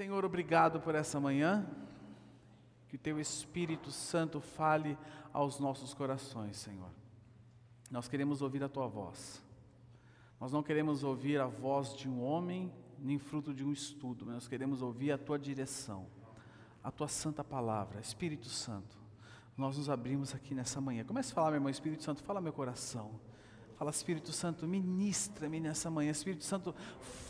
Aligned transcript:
Senhor, 0.00 0.24
obrigado 0.24 0.80
por 0.80 0.94
essa 0.94 1.20
manhã. 1.20 1.66
Que 2.88 2.96
o 2.96 2.98
teu 2.98 3.20
Espírito 3.20 3.90
Santo 3.90 4.40
fale 4.40 4.96
aos 5.30 5.60
nossos 5.60 5.92
corações, 5.92 6.56
Senhor. 6.56 6.88
Nós 7.90 8.08
queremos 8.08 8.40
ouvir 8.40 8.64
a 8.64 8.68
tua 8.70 8.86
voz. 8.86 9.44
Nós 10.40 10.52
não 10.52 10.62
queremos 10.62 11.04
ouvir 11.04 11.38
a 11.38 11.46
voz 11.46 11.94
de 11.94 12.08
um 12.08 12.22
homem, 12.22 12.72
nem 12.98 13.18
fruto 13.18 13.52
de 13.52 13.62
um 13.62 13.70
estudo, 13.70 14.24
mas 14.24 14.36
nós 14.36 14.48
queremos 14.48 14.80
ouvir 14.80 15.12
a 15.12 15.18
tua 15.18 15.38
direção, 15.38 16.06
a 16.82 16.90
tua 16.90 17.06
santa 17.06 17.44
palavra, 17.44 18.00
Espírito 18.00 18.48
Santo. 18.48 18.96
Nós 19.54 19.76
nos 19.76 19.90
abrimos 19.90 20.34
aqui 20.34 20.54
nessa 20.54 20.80
manhã. 20.80 21.04
Comece 21.04 21.32
a 21.32 21.34
falar, 21.34 21.50
meu 21.50 21.56
irmão, 21.56 21.68
Espírito 21.68 22.02
Santo, 22.02 22.22
fala 22.22 22.40
meu 22.40 22.54
coração. 22.54 23.20
Fala, 23.80 23.90
Espírito 23.90 24.30
Santo, 24.30 24.68
ministra-me 24.68 25.58
nessa 25.58 25.90
manhã. 25.90 26.10
Espírito 26.10 26.44
Santo, 26.44 26.74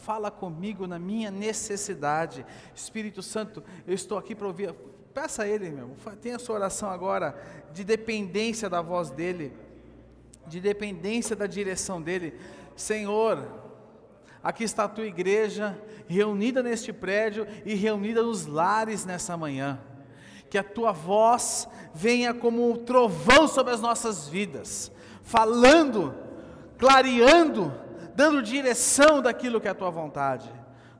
fala 0.03 0.33
comigo 0.33 0.85
na 0.85 0.99
minha 0.99 1.31
necessidade. 1.31 2.45
Espírito 2.75 3.23
Santo, 3.23 3.63
eu 3.87 3.95
estou 3.95 4.19
aqui 4.19 4.35
para 4.35 4.49
ouvir. 4.49 4.75
Peça 5.15 5.45
a 5.45 5.49
Ele, 5.49 5.71
meu 5.71 5.85
irmão, 5.85 5.97
tenha 6.21 6.35
a 6.35 6.39
sua 6.41 6.57
oração 6.57 6.91
agora 6.91 7.41
de 7.73 7.85
dependência 7.85 8.69
da 8.69 8.83
voz 8.83 9.11
dEle, 9.11 9.53
de 10.45 10.61
dependência 10.61 11.37
da 11.37 11.47
direção 11.47 12.03
dEle. 12.03 12.35
Senhor, 12.75 13.47
aqui 14.43 14.65
está 14.65 14.87
a 14.87 14.89
tua 14.89 15.07
igreja, 15.07 15.81
reunida 16.09 16.65
neste 16.65 16.93
prédio 16.93 17.47
e 17.65 17.77
reunida 17.77 18.25
nos 18.25 18.47
lares 18.47 19.05
nessa 19.05 19.37
manhã. 19.37 19.79
Que 20.51 20.59
a 20.59 20.65
tua 20.65 20.91
voz 20.91 21.69
venha 21.95 22.35
como 22.35 22.69
um 22.69 22.77
trovão 22.77 23.47
sobre 23.47 23.73
as 23.73 23.81
nossas 23.81 24.27
vidas, 24.27 24.91
falando 25.23 26.29
clareando, 26.81 27.71
dando 28.17 28.43
direção 28.43 29.21
daquilo 29.21 29.61
que 29.61 29.69
é 29.69 29.71
a 29.71 29.75
tua 29.75 29.91
vontade. 29.91 30.51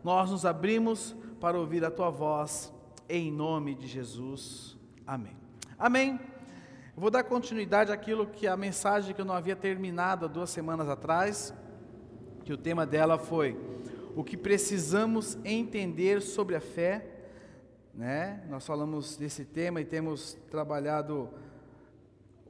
Nós 0.05 0.31
nos 0.31 0.45
abrimos 0.45 1.17
para 1.41 1.59
ouvir 1.59 1.83
a 1.83 1.91
tua 1.91 2.11
voz, 2.11 2.71
em 3.09 3.33
nome 3.33 3.75
de 3.75 3.87
Jesus. 3.87 4.77
Amém. 5.07 5.35
Amém. 5.79 6.21
Eu 6.95 7.01
vou 7.01 7.11
dar 7.11 7.25
continuidade 7.25 7.91
àquilo 7.91 8.27
que 8.27 8.47
a 8.47 8.59
mensagem 8.59 9.15
que 9.15 9.21
eu 9.23 9.25
não 9.25 9.35
havia 9.35 9.57
terminado 9.57 10.27
há 10.27 10.29
duas 10.29 10.51
semanas 10.51 10.87
atrás, 10.87 11.55
que 12.45 12.53
o 12.53 12.59
tema 12.59 12.85
dela 12.85 13.19
foi 13.19 13.59
o 14.15 14.23
que 14.23 14.37
precisamos 14.37 15.39
entender 15.45 16.21
sobre 16.21 16.57
a 16.57 16.61
fé, 16.61 17.07
né? 17.95 18.45
Nós 18.51 18.67
falamos 18.67 19.17
desse 19.17 19.47
tema 19.47 19.81
e 19.81 19.85
temos 19.87 20.37
trabalhado 20.51 21.31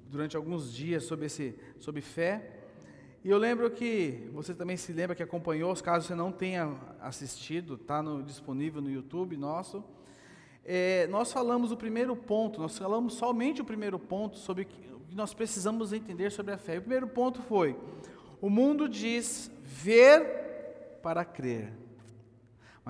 durante 0.08 0.36
alguns 0.36 0.72
dias 0.72 1.04
sobre 1.04 1.26
esse 1.26 1.56
sobre 1.78 2.00
fé. 2.00 2.59
E 3.22 3.28
eu 3.28 3.36
lembro 3.36 3.70
que 3.70 4.30
você 4.32 4.54
também 4.54 4.78
se 4.78 4.94
lembra 4.94 5.14
que 5.14 5.22
acompanhou, 5.22 5.74
caso 5.76 6.06
você 6.06 6.14
não 6.14 6.32
tenha 6.32 6.74
assistido, 7.02 7.74
está 7.74 8.02
disponível 8.24 8.80
no 8.80 8.90
YouTube 8.90 9.36
nosso. 9.36 9.84
É, 10.64 11.06
nós 11.08 11.30
falamos 11.30 11.70
o 11.70 11.76
primeiro 11.76 12.16
ponto, 12.16 12.60
nós 12.60 12.78
falamos 12.78 13.14
somente 13.14 13.60
o 13.60 13.64
primeiro 13.64 13.98
ponto 13.98 14.38
sobre 14.38 14.62
o 14.62 14.66
que 14.66 14.90
nós 15.14 15.34
precisamos 15.34 15.92
entender 15.92 16.32
sobre 16.32 16.54
a 16.54 16.58
fé. 16.58 16.78
O 16.78 16.80
primeiro 16.80 17.08
ponto 17.08 17.42
foi: 17.42 17.76
o 18.40 18.48
mundo 18.48 18.88
diz 18.88 19.50
ver 19.62 20.98
para 21.02 21.22
crer. 21.22 21.74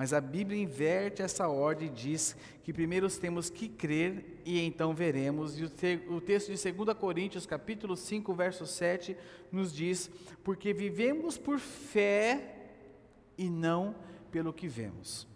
Mas 0.01 0.13
a 0.13 0.19
Bíblia 0.19 0.59
inverte 0.59 1.21
essa 1.21 1.47
ordem 1.47 1.87
e 1.87 1.91
diz 1.91 2.35
que 2.63 2.73
primeiro 2.73 3.07
temos 3.19 3.51
que 3.51 3.69
crer 3.69 4.41
e 4.43 4.59
então 4.59 4.95
veremos. 4.95 5.59
E 5.59 5.65
o, 5.65 5.69
te, 5.69 6.01
o 6.09 6.19
texto 6.19 6.51
de 6.51 6.73
2 6.73 6.97
Coríntios, 6.97 7.45
capítulo 7.45 7.95
5, 7.95 8.33
verso 8.33 8.65
7, 8.65 9.15
nos 9.51 9.71
diz: 9.71 10.09
Porque 10.43 10.73
vivemos 10.73 11.37
por 11.37 11.59
fé 11.59 12.71
e 13.37 13.47
não 13.47 13.93
pelo 14.31 14.51
que 14.51 14.67
vemos. 14.67 15.27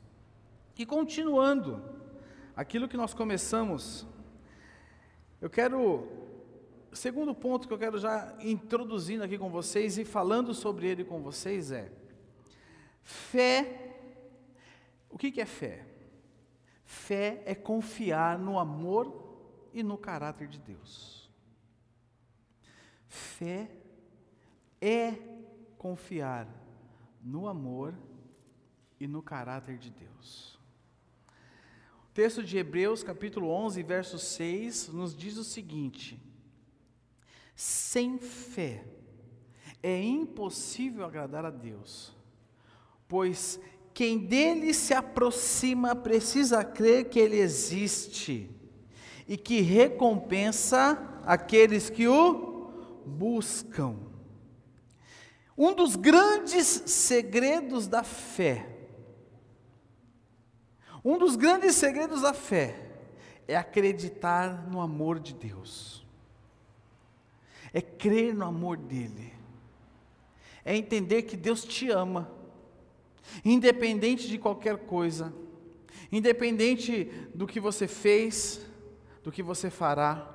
E 0.76 0.84
continuando, 0.84 1.80
aquilo 2.56 2.88
que 2.88 2.98
nós 2.98 3.14
começamos, 3.14 4.08
eu 5.40 5.48
quero. 5.48 6.08
Segundo 6.92 7.36
ponto 7.36 7.68
que 7.68 7.74
eu 7.76 7.78
quero 7.78 8.00
já 8.00 8.36
introduzindo 8.40 9.24
aqui 9.24 9.38
com 9.38 9.52
vocês 9.52 10.00
e 10.00 10.04
falando 10.04 10.56
sobre 10.56 10.88
ele 10.88 11.04
com 11.04 11.22
vocês 11.22 11.72
é: 11.72 11.92
fé 13.04 13.85
o 15.16 15.18
que, 15.18 15.40
é 15.40 15.46
fé? 15.46 15.88
Fé 16.84 17.42
é 17.46 17.56
confiar 17.56 18.38
no 18.38 18.60
amor 18.60 19.70
e 19.74 19.82
no 19.82 19.98
caráter 19.98 20.46
de 20.46 20.60
Deus. 20.60 21.32
Fé 23.08 23.72
é 24.82 25.14
confiar 25.78 26.46
no 27.24 27.48
amor 27.48 27.96
e 29.00 29.08
no 29.08 29.24
caráter 29.24 29.78
de 29.78 29.90
Deus. 29.90 30.60
O 32.10 32.14
texto 32.14 32.44
de 32.44 32.58
Hebreus, 32.58 33.02
capítulo 33.02 33.48
11, 33.48 33.82
verso 33.84 34.20
6, 34.20 34.90
nos 34.90 35.16
diz 35.16 35.38
o 35.38 35.46
seguinte: 35.46 36.22
Sem 37.56 38.18
fé 38.18 38.86
é 39.82 39.98
impossível 40.04 41.06
agradar 41.06 41.46
a 41.46 41.50
Deus, 41.50 42.14
pois 43.08 43.62
quem 43.96 44.18
dele 44.18 44.74
se 44.74 44.94
aproxima 44.94 45.96
precisa 45.96 46.66
crer 46.66 47.06
que 47.06 47.18
ele 47.18 47.38
existe 47.38 48.52
e 49.26 49.38
que 49.38 49.62
recompensa 49.62 51.22
aqueles 51.26 51.90
que 51.90 52.06
o 52.06 52.74
buscam. 53.06 53.96
Um 55.58 55.74
dos 55.74 55.96
grandes 55.96 56.68
segredos 56.68 57.88
da 57.88 58.04
fé, 58.04 58.68
um 61.02 61.18
dos 61.18 61.38
grandes 61.38 61.76
segredos 61.76 62.22
da 62.22 62.34
fé 62.34 62.76
é 63.48 63.56
acreditar 63.56 64.70
no 64.70 64.82
amor 64.82 65.20
de 65.20 65.34
Deus, 65.34 66.06
é 67.74 67.80
crer 67.80 68.36
no 68.36 68.44
amor 68.44 68.76
dEle, 68.76 69.32
é 70.66 70.76
entender 70.76 71.22
que 71.22 71.38
Deus 71.38 71.64
te 71.64 71.90
ama 71.90 72.36
independente 73.44 74.28
de 74.28 74.38
qualquer 74.38 74.78
coisa, 74.78 75.34
independente 76.12 77.06
do 77.34 77.48
que 77.48 77.60
você 77.60 77.88
fez, 77.88 78.62
do 79.24 79.32
que 79.32 79.42
você 79.42 79.70
fará, 79.70 80.32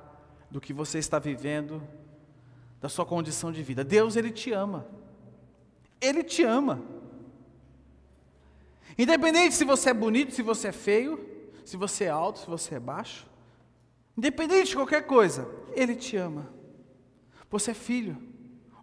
do 0.49 0.59
que 0.59 0.73
você 0.73 0.99
está 0.99 1.17
vivendo, 1.17 1.81
da 2.81 2.89
sua 2.89 3.05
condição 3.05 3.51
de 3.51 3.63
vida. 3.63 3.83
Deus, 3.83 4.15
Ele 4.15 4.31
te 4.31 4.51
ama. 4.51 4.87
Ele 5.99 6.23
te 6.23 6.43
ama. 6.43 6.81
Independente 8.97 9.55
se 9.55 9.63
você 9.63 9.91
é 9.91 9.93
bonito, 9.93 10.33
se 10.33 10.41
você 10.41 10.67
é 10.69 10.71
feio, 10.71 11.25
se 11.63 11.77
você 11.77 12.05
é 12.05 12.09
alto, 12.09 12.39
se 12.39 12.47
você 12.47 12.75
é 12.75 12.79
baixo, 12.79 13.27
independente 14.17 14.69
de 14.69 14.75
qualquer 14.75 15.05
coisa, 15.05 15.47
Ele 15.73 15.95
te 15.95 16.17
ama. 16.17 16.49
Você 17.49 17.71
é 17.71 17.73
filho. 17.73 18.17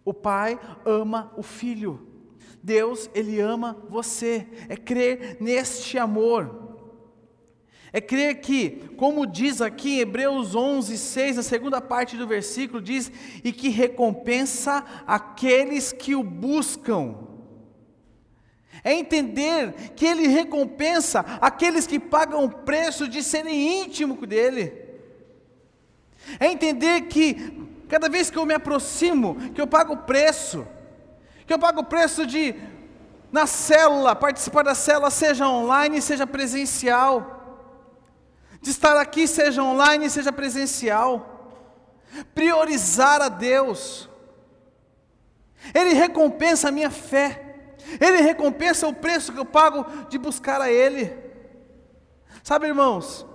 O 0.03 0.13
pai 0.13 0.59
ama 0.85 1.31
o 1.37 1.43
filho. 1.43 2.08
Deus, 2.61 3.09
Ele 3.13 3.39
ama 3.39 3.77
você. 3.89 4.47
É 4.67 4.75
crer 4.75 5.37
neste 5.39 5.97
amor. 5.97 6.69
É 7.91 7.99
crer 7.99 8.39
que, 8.41 8.89
como 8.97 9.25
diz 9.25 9.61
aqui 9.61 9.95
em 9.95 9.99
Hebreus 9.99 10.53
11, 10.53 10.97
6, 10.97 11.39
a 11.39 11.43
segunda 11.43 11.81
parte 11.81 12.15
do 12.15 12.27
versículo, 12.27 12.81
diz: 12.81 13.11
e 13.43 13.51
que 13.51 13.69
recompensa 13.69 14.85
aqueles 15.07 15.91
que 15.91 16.13
o 16.15 16.23
buscam. 16.23 17.15
É 18.83 18.93
entender 18.93 19.73
que 19.95 20.05
Ele 20.05 20.27
recompensa 20.27 21.21
aqueles 21.41 21.87
que 21.87 21.99
pagam 21.99 22.45
o 22.45 22.49
preço 22.49 23.07
de 23.07 23.23
serem 23.23 23.83
íntimos 23.83 24.19
dEle. 24.27 24.71
É 26.39 26.47
entender 26.47 27.01
que, 27.01 27.33
cada 27.87 28.07
vez 28.07 28.29
que 28.29 28.37
eu 28.37 28.45
me 28.45 28.53
aproximo, 28.53 29.35
que 29.51 29.59
eu 29.59 29.67
pago 29.67 29.93
o 29.93 29.97
preço, 29.97 30.65
que 31.49 31.53
eu 31.55 31.57
pago 31.57 31.81
o 31.81 31.83
preço 31.83 32.27
de, 32.27 32.53
na 33.31 33.47
célula, 33.47 34.15
participar 34.15 34.63
da 34.63 34.75
célula, 34.75 35.09
seja 35.09 35.47
online, 35.47 35.99
seja 35.99 36.27
presencial, 36.27 37.65
de 38.61 38.69
estar 38.69 38.95
aqui, 38.97 39.27
seja 39.27 39.63
online, 39.63 40.11
seja 40.11 40.31
presencial, 40.31 41.65
priorizar 42.35 43.19
a 43.19 43.29
Deus, 43.29 44.07
Ele 45.73 45.95
recompensa 45.95 46.69
a 46.69 46.71
minha 46.71 46.91
fé, 46.91 47.73
Ele 47.99 48.21
recompensa 48.21 48.87
o 48.87 48.93
preço 48.93 49.33
que 49.33 49.39
eu 49.39 49.45
pago 49.45 49.87
de 50.07 50.19
buscar 50.19 50.61
a 50.61 50.71
Ele. 50.71 51.17
Sabe, 52.43 52.67
irmãos, 52.67 53.25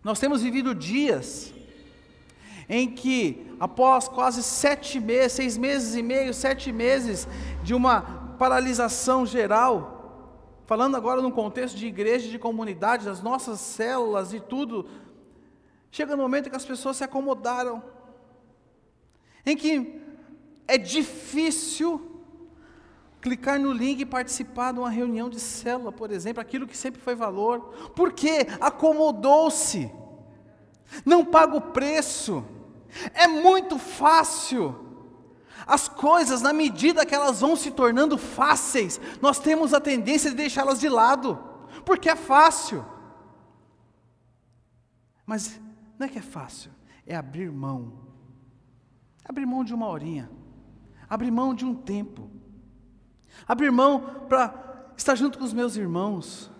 nós 0.00 0.20
temos 0.20 0.42
vivido 0.42 0.72
dias 0.72 1.52
em 2.68 2.90
que, 2.90 3.54
após 3.60 4.08
quase 4.08 4.42
sete 4.42 4.98
meses, 5.00 5.32
seis 5.32 5.58
meses 5.58 5.94
e 5.94 6.02
meio, 6.02 6.32
sete 6.32 6.72
meses 6.72 7.28
de 7.62 7.74
uma 7.74 8.02
paralisação 8.38 9.26
geral, 9.26 10.62
falando 10.66 10.96
agora 10.96 11.20
num 11.20 11.30
contexto 11.30 11.76
de 11.76 11.86
igreja, 11.86 12.28
de 12.28 12.38
comunidade, 12.38 13.04
das 13.04 13.22
nossas 13.22 13.60
células 13.60 14.32
e 14.32 14.40
tudo, 14.40 14.88
chega 15.90 16.16
no 16.16 16.22
momento 16.22 16.50
que 16.50 16.56
as 16.56 16.64
pessoas 16.64 16.96
se 16.96 17.04
acomodaram, 17.04 17.82
em 19.44 19.56
que 19.56 20.00
é 20.66 20.78
difícil 20.78 22.10
clicar 23.20 23.58
no 23.58 23.72
link 23.72 24.00
e 24.00 24.06
participar 24.06 24.72
de 24.72 24.80
uma 24.80 24.90
reunião 24.90 25.30
de 25.30 25.40
célula, 25.40 25.90
por 25.90 26.10
exemplo, 26.10 26.42
aquilo 26.42 26.66
que 26.66 26.76
sempre 26.76 27.00
foi 27.00 27.14
valor, 27.14 27.72
porque 27.96 28.46
acomodou-se, 28.60 29.90
não 31.06 31.24
paga 31.24 31.56
o 31.56 31.60
preço, 31.60 32.44
é 33.14 33.26
muito 33.26 33.78
fácil. 33.78 34.80
As 35.66 35.88
coisas, 35.88 36.42
na 36.42 36.52
medida 36.52 37.06
que 37.06 37.14
elas 37.14 37.40
vão 37.40 37.56
se 37.56 37.70
tornando 37.70 38.18
fáceis, 38.18 39.00
nós 39.20 39.38
temos 39.38 39.72
a 39.72 39.80
tendência 39.80 40.30
de 40.30 40.36
deixá-las 40.36 40.78
de 40.78 40.88
lado, 40.88 41.38
porque 41.84 42.08
é 42.08 42.16
fácil. 42.16 42.84
Mas 45.24 45.58
não 45.98 46.06
é 46.06 46.10
que 46.10 46.18
é 46.18 46.22
fácil, 46.22 46.70
é 47.06 47.16
abrir 47.16 47.50
mão. 47.50 48.04
Abrir 49.24 49.46
mão 49.46 49.64
de 49.64 49.72
uma 49.72 49.88
horinha, 49.88 50.30
abrir 51.08 51.30
mão 51.30 51.54
de 51.54 51.64
um 51.64 51.74
tempo, 51.74 52.30
abrir 53.48 53.72
mão 53.72 54.26
para 54.28 54.92
estar 54.98 55.14
junto 55.14 55.38
com 55.38 55.44
os 55.44 55.52
meus 55.54 55.76
irmãos. 55.76 56.50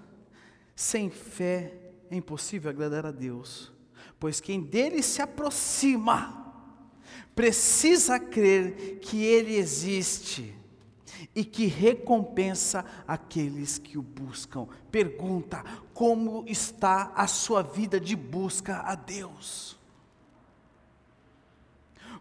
Sem 0.74 1.10
fé 1.10 1.78
é 2.10 2.16
impossível 2.16 2.70
agradar 2.70 3.04
a 3.04 3.10
Deus 3.10 3.73
pois 4.18 4.40
quem 4.40 4.60
dele 4.60 5.02
se 5.02 5.20
aproxima 5.20 6.42
precisa 7.34 8.18
crer 8.18 8.98
que 9.00 9.22
ele 9.22 9.56
existe 9.56 10.54
e 11.34 11.44
que 11.44 11.66
recompensa 11.66 12.84
aqueles 13.06 13.76
que 13.78 13.98
o 13.98 14.02
buscam. 14.02 14.68
Pergunta: 14.90 15.64
como 15.92 16.44
está 16.46 17.12
a 17.14 17.26
sua 17.26 17.62
vida 17.62 17.98
de 17.98 18.14
busca 18.14 18.80
a 18.80 18.94
Deus? 18.94 19.76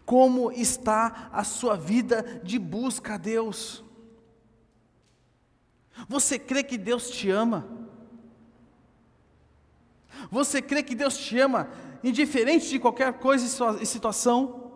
Como 0.04 0.52
está 0.52 1.30
a 1.32 1.44
sua 1.44 1.76
vida 1.76 2.40
de 2.42 2.58
busca 2.58 3.14
a 3.14 3.16
Deus? 3.16 3.82
Você 6.08 6.38
crê 6.38 6.62
que 6.62 6.76
Deus 6.76 7.08
te 7.08 7.30
ama? 7.30 7.83
Você 10.34 10.60
crê 10.60 10.82
que 10.82 10.96
Deus 10.96 11.16
te 11.16 11.38
ama 11.38 11.70
indiferente 12.02 12.68
de 12.68 12.80
qualquer 12.80 13.12
coisa 13.20 13.46
e 13.80 13.86
situação. 13.86 14.72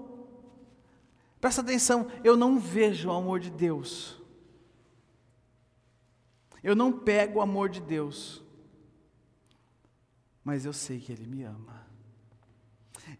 Presta 1.41 1.63
atenção, 1.63 2.07
eu 2.23 2.37
não 2.37 2.61
vejo 2.61 3.09
o 3.09 3.13
amor 3.13 3.41
de 3.41 3.51
Deus. 3.51 4.23
Eu 6.63 6.77
não 6.77 6.93
pego 6.93 7.41
o 7.41 7.43
amor 7.43 7.69
de 7.69 7.81
Deus. 7.81 8.41
Mas 10.45 10.65
eu 10.65 10.73
sei 10.73 11.01
que 11.01 11.11
Ele 11.11 11.27
me 11.27 11.43
ama. 11.43 11.85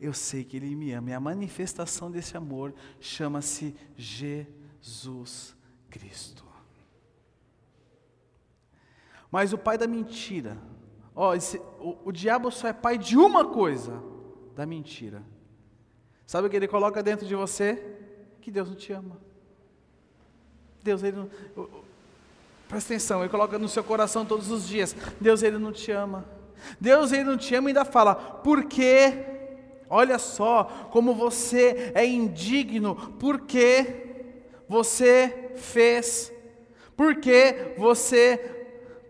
Eu 0.01 0.15
sei 0.15 0.45
que 0.45 0.57
Ele 0.57 0.77
me 0.77 0.93
ama. 0.93 1.11
E 1.11 1.15
a 1.15 1.21
manifestação 1.21 2.09
desse 2.09 2.37
amor 2.37 2.73
chama-se 3.01 3.75
Jesus 3.97 5.57
Cristo. 5.91 6.47
Mas 9.29 9.53
o 9.53 9.59
pai 9.59 9.77
da 9.77 9.89
mentira, 9.89 10.57
Ó, 11.21 11.35
esse, 11.35 11.61
o, 11.81 11.97
o 12.05 12.13
diabo 12.13 12.49
só 12.49 12.69
é 12.69 12.73
pai 12.73 12.97
de 12.97 13.17
uma 13.17 13.45
coisa: 13.45 14.01
da 14.55 14.65
mentira. 14.65 15.21
Sabe 16.25 16.47
o 16.47 16.51
que 16.51 16.55
ele 16.55 16.69
coloca 16.69 17.03
dentro 17.03 17.27
de 17.27 17.35
você? 17.35 17.97
Que 18.41 18.53
Deus 18.53 18.69
não 18.69 18.77
te 18.77 18.93
ama. 18.93 19.19
Deus, 20.81 21.03
ele 21.03 21.17
não. 21.17 21.29
Presta 22.69 22.95
atenção, 22.95 23.21
ele 23.21 23.31
coloca 23.31 23.59
no 23.59 23.69
seu 23.69 23.83
coração 23.83 24.25
todos 24.25 24.49
os 24.49 24.69
dias: 24.69 24.95
Deus, 25.21 25.43
ele 25.43 25.59
não 25.59 25.73
te 25.73 25.91
ama. 25.91 26.25
Deus, 26.81 27.11
ele 27.11 27.25
não 27.25 27.37
te 27.37 27.53
ama 27.53 27.69
e 27.69 27.71
ainda 27.71 27.85
fala: 27.85 28.15
porque, 28.15 29.13
olha 29.91 30.21
só, 30.21 30.89
como 30.93 31.15
você 31.15 31.91
é 31.97 32.07
indigno, 32.07 32.95
porque 33.19 34.31
você 34.69 35.53
fez, 35.57 36.33
porque 36.97 37.75
você, 37.77 38.37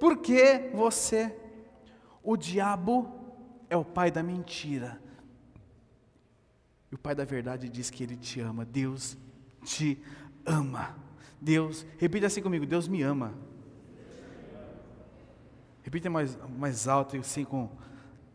porque 0.01 0.71
você 0.73 1.37
o 2.31 2.37
diabo 2.37 3.11
é 3.71 3.77
o 3.77 3.83
pai 3.83 4.11
da 4.11 4.23
mentira. 4.23 5.01
E 6.93 6.95
o 6.95 6.99
pai 6.99 7.15
da 7.15 7.25
verdade 7.25 7.71
diz 7.71 7.89
que 7.89 8.03
ele 8.03 8.17
te 8.17 8.39
ama. 8.39 8.67
Deus 8.67 9.17
te 9.65 9.99
ama. 10.45 10.95
Deus, 11.41 11.87
repita 11.97 12.27
assim 12.27 12.43
comigo: 12.43 12.67
Deus 12.67 12.87
me 12.87 13.01
ama. 13.01 13.33
Repita 15.83 16.11
mais, 16.11 16.37
mais 16.59 16.87
alto, 16.87 17.17
assim, 17.17 17.47
com 17.47 17.71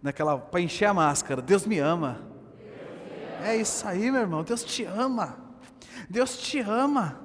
naquela 0.01 0.39
para 0.39 0.59
encher 0.59 0.85
a 0.85 0.93
máscara. 0.95 1.39
Deus 1.39 1.67
me 1.67 1.77
ama. 1.77 2.19
É 3.43 3.55
isso 3.55 3.87
aí, 3.87 4.09
meu 4.09 4.21
irmão. 4.21 4.43
Deus 4.43 4.63
te 4.63 4.85
ama. 4.85 5.37
Deus 6.09 6.35
te 6.39 6.59
ama 6.59 7.21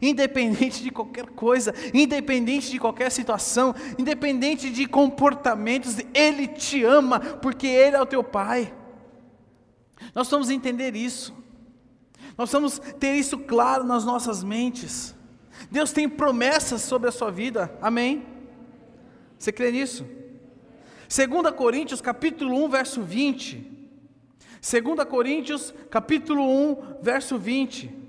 independente 0.00 0.82
de 0.82 0.90
qualquer 0.90 1.26
coisa, 1.26 1.74
independente 1.92 2.70
de 2.70 2.78
qualquer 2.78 3.10
situação, 3.10 3.74
independente 3.98 4.70
de 4.70 4.86
comportamentos, 4.86 5.96
Ele 6.14 6.46
te 6.46 6.84
ama, 6.84 7.20
porque 7.20 7.66
Ele 7.66 7.96
é 7.96 8.00
o 8.00 8.06
teu 8.06 8.22
Pai. 8.22 8.74
Nós 10.14 10.28
vamos 10.30 10.50
entender 10.50 10.96
isso, 10.96 11.34
nós 12.36 12.50
vamos 12.50 12.78
ter 12.98 13.14
isso 13.14 13.38
claro 13.38 13.84
nas 13.84 14.04
nossas 14.04 14.42
mentes. 14.42 15.14
Deus 15.70 15.92
tem 15.92 16.08
promessas 16.08 16.82
sobre 16.82 17.08
a 17.08 17.12
sua 17.12 17.30
vida, 17.30 17.76
amém? 17.82 18.24
Você 19.38 19.52
crê 19.52 19.70
nisso? 19.70 20.06
2 21.08 21.54
Coríntios 21.54 22.00
capítulo 22.00 22.64
1, 22.64 22.68
verso 22.68 23.02
20. 23.02 23.78
2 24.60 25.08
Coríntios 25.08 25.74
capítulo 25.90 26.42
1, 26.42 27.02
verso 27.02 27.38
20. 27.38 27.99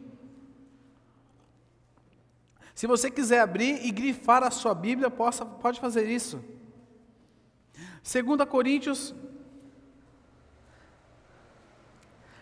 Se 2.81 2.87
você 2.87 3.11
quiser 3.11 3.41
abrir 3.41 3.85
e 3.85 3.91
grifar 3.91 4.41
a 4.41 4.49
sua 4.49 4.73
Bíblia, 4.73 5.07
possa, 5.07 5.45
pode 5.45 5.79
fazer 5.79 6.09
isso. 6.09 6.43
2 8.01 8.49
Coríntios, 8.49 9.13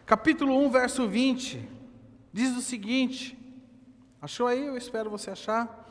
capítulo 0.06 0.58
1, 0.66 0.72
verso 0.72 1.10
20, 1.10 1.70
diz 2.32 2.56
o 2.56 2.62
seguinte: 2.62 3.38
achou 4.22 4.48
aí? 4.48 4.66
Eu 4.66 4.78
espero 4.78 5.10
você 5.10 5.30
achar. 5.30 5.86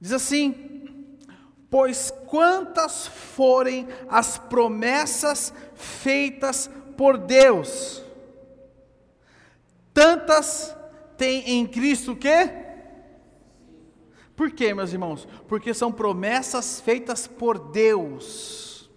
Diz 0.00 0.10
assim: 0.10 1.16
Pois 1.70 2.10
quantas 2.26 3.06
forem 3.06 3.86
as 4.08 4.38
promessas 4.38 5.54
feitas 5.76 6.68
por 6.96 7.16
Deus, 7.16 8.02
tantas 9.94 10.76
tem 11.18 11.58
em 11.58 11.66
Cristo 11.66 12.12
o 12.12 12.16
quê? 12.16 12.50
Por 14.36 14.52
quê, 14.52 14.72
meus 14.72 14.92
irmãos? 14.92 15.26
Porque 15.48 15.74
são 15.74 15.90
promessas 15.90 16.80
feitas 16.80 17.26
por 17.26 17.58
Deus. 17.58 18.88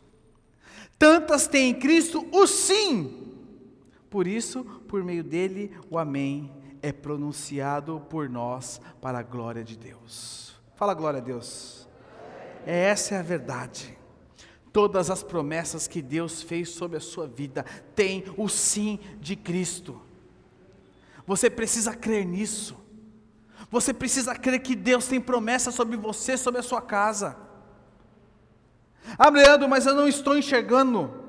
Tantas 0.99 1.47
tem 1.47 1.71
em 1.71 1.73
Cristo 1.73 2.23
o 2.31 2.45
sim. 2.45 3.33
Por 4.07 4.27
isso, 4.27 4.63
por 4.87 5.03
meio 5.03 5.23
dele, 5.23 5.71
o 5.89 5.97
amém 5.97 6.51
é 6.79 6.91
pronunciado 6.91 7.99
por 8.07 8.29
nós 8.29 8.79
para 9.01 9.19
a 9.19 9.23
glória 9.23 9.63
de 9.63 9.75
Deus. 9.75 10.53
Fala 10.75 10.93
glória 10.93 11.19
a 11.19 11.23
Deus. 11.23 11.87
Essa 12.63 13.15
é 13.15 13.19
a 13.19 13.23
verdade. 13.23 13.97
Todas 14.71 15.09
as 15.09 15.23
promessas 15.23 15.87
que 15.87 16.03
Deus 16.03 16.43
fez 16.43 16.69
sobre 16.69 16.97
a 16.97 17.01
sua 17.01 17.27
vida 17.27 17.65
têm 17.95 18.23
o 18.37 18.47
sim 18.47 18.99
de 19.19 19.35
Cristo. 19.35 19.99
Você 21.25 21.49
precisa 21.49 21.95
crer 21.95 22.25
nisso. 22.25 22.77
Você 23.69 23.93
precisa 23.93 24.35
crer 24.35 24.59
que 24.59 24.75
Deus 24.75 25.07
tem 25.07 25.21
promessa 25.21 25.71
sobre 25.71 25.95
você, 25.95 26.37
sobre 26.37 26.59
a 26.59 26.63
sua 26.63 26.81
casa. 26.81 27.37
Ah, 29.17 29.29
Leandro, 29.29 29.67
mas 29.69 29.85
eu 29.85 29.95
não 29.95 30.07
estou 30.07 30.37
enxergando. 30.37 31.21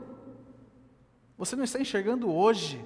Você 1.39 1.57
não 1.57 1.65
está 1.65 1.81
enxergando 1.81 2.31
hoje. 2.31 2.85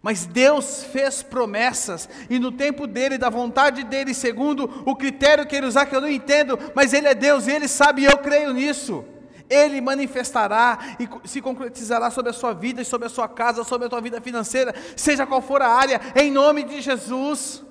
Mas 0.00 0.26
Deus 0.26 0.84
fez 0.84 1.22
promessas, 1.22 2.08
e 2.30 2.38
no 2.38 2.52
tempo 2.52 2.86
dele, 2.86 3.18
da 3.18 3.28
vontade 3.28 3.82
dele, 3.82 4.14
segundo 4.14 4.82
o 4.86 4.94
critério 4.94 5.44
que 5.44 5.56
ele 5.56 5.66
usar, 5.66 5.86
que 5.86 5.96
eu 5.96 6.00
não 6.00 6.08
entendo, 6.08 6.56
mas 6.74 6.92
ele 6.92 7.08
é 7.08 7.14
Deus 7.14 7.48
e 7.48 7.50
ele 7.50 7.66
sabe, 7.66 8.02
e 8.02 8.04
eu 8.04 8.18
creio 8.18 8.52
nisso. 8.52 9.04
Ele 9.48 9.80
manifestará 9.80 10.96
e 10.98 11.08
se 11.28 11.40
concretizará 11.40 12.10
sobre 12.10 12.30
a 12.30 12.34
sua 12.34 12.52
vida, 12.52 12.84
sobre 12.84 13.06
a 13.06 13.10
sua 13.10 13.28
casa, 13.28 13.64
sobre 13.64 13.86
a 13.86 13.90
tua 13.90 14.00
vida 14.00 14.20
financeira, 14.20 14.74
seja 14.96 15.26
qual 15.26 15.40
for 15.40 15.62
a 15.62 15.68
área, 15.68 16.00
em 16.14 16.30
nome 16.30 16.64
de 16.64 16.80
Jesus. 16.80 17.62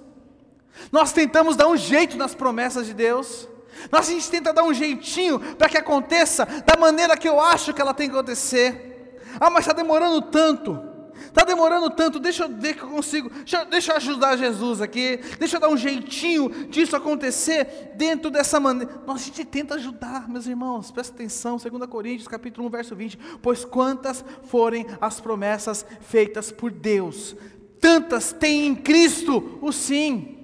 Nós 0.92 1.12
tentamos 1.12 1.56
dar 1.56 1.68
um 1.68 1.78
jeito 1.78 2.18
nas 2.18 2.34
promessas 2.34 2.86
de 2.86 2.94
Deus, 2.94 3.48
Nós 3.92 4.10
a 4.10 4.12
gente 4.12 4.30
tenta 4.30 4.54
dar 4.54 4.64
um 4.64 4.74
jeitinho 4.74 5.40
para 5.56 5.70
que 5.70 5.78
aconteça 5.78 6.46
da 6.66 6.80
maneira 6.80 7.16
que 7.16 7.30
eu 7.30 7.40
acho 7.40 7.74
que 7.74 7.82
ela 7.82 7.94
tem 7.94 8.10
que 8.10 8.16
acontecer. 8.16 9.20
Ah, 9.40 9.50
mas 9.50 9.66
está 9.66 9.74
demorando 9.74 10.22
tanto. 10.22 10.97
Está 11.26 11.44
demorando 11.44 11.90
tanto, 11.90 12.20
deixa 12.20 12.44
eu 12.44 12.50
ver 12.50 12.76
que 12.76 12.84
eu 12.84 12.90
consigo. 12.90 13.30
Deixa, 13.30 13.66
deixa, 13.66 13.92
eu 13.92 13.98
ajudar 13.98 14.38
Jesus 14.38 14.82
aqui. 14.82 15.18
Deixa 15.40 15.58
eu 15.58 15.62
dar 15.62 15.70
um 15.70 15.78
jeitinho 15.78 16.68
disso 16.68 16.96
acontecer 16.96 17.94
dentro 17.96 18.30
dessa 18.30 18.60
maneira. 18.60 19.02
Nós 19.06 19.22
a 19.22 19.26
gente 19.26 19.46
tenta 19.46 19.76
ajudar, 19.76 20.30
meus 20.30 20.48
irmãos. 20.48 20.92
Presta 20.92 21.14
atenção, 21.14 21.58
2 21.58 21.90
Coríntios, 21.90 22.28
capítulo 22.28 22.68
1, 22.68 22.70
verso 22.70 22.96
20. 22.96 23.18
Pois 23.42 23.66
quantas 23.66 24.24
forem 24.44 24.86
as 25.02 25.20
promessas 25.20 25.86
feitas 26.02 26.52
por 26.52 26.72
Deus, 26.72 27.36
tantas 27.80 28.32
tem 28.32 28.68
em 28.68 28.76
Cristo 28.76 29.60
o 29.62 29.72
sim. 29.72 30.38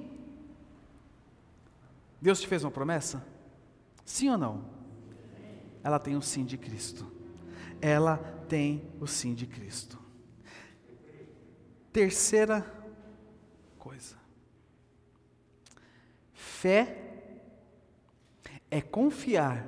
Deus 2.22 2.39
te 2.39 2.48
fez 2.48 2.63
uma 2.63 2.72
promessa? 2.72 3.25
Sim 4.06 4.30
ou 4.30 4.38
não? 4.38 4.65
Ela 5.84 6.00
tem 6.00 6.15
o 6.15 6.22
sim 6.22 6.46
de 6.46 6.58
Cristo. 6.58 7.06
Ela 7.82 8.18
tem 8.48 8.82
o 9.00 9.06
sim 9.06 9.34
de 9.34 9.46
Cristo. 9.46 10.00
Terceira 11.94 12.66
coisa. 13.78 14.16
Fé 16.34 16.98
é 18.72 18.82
confiar. 18.82 19.68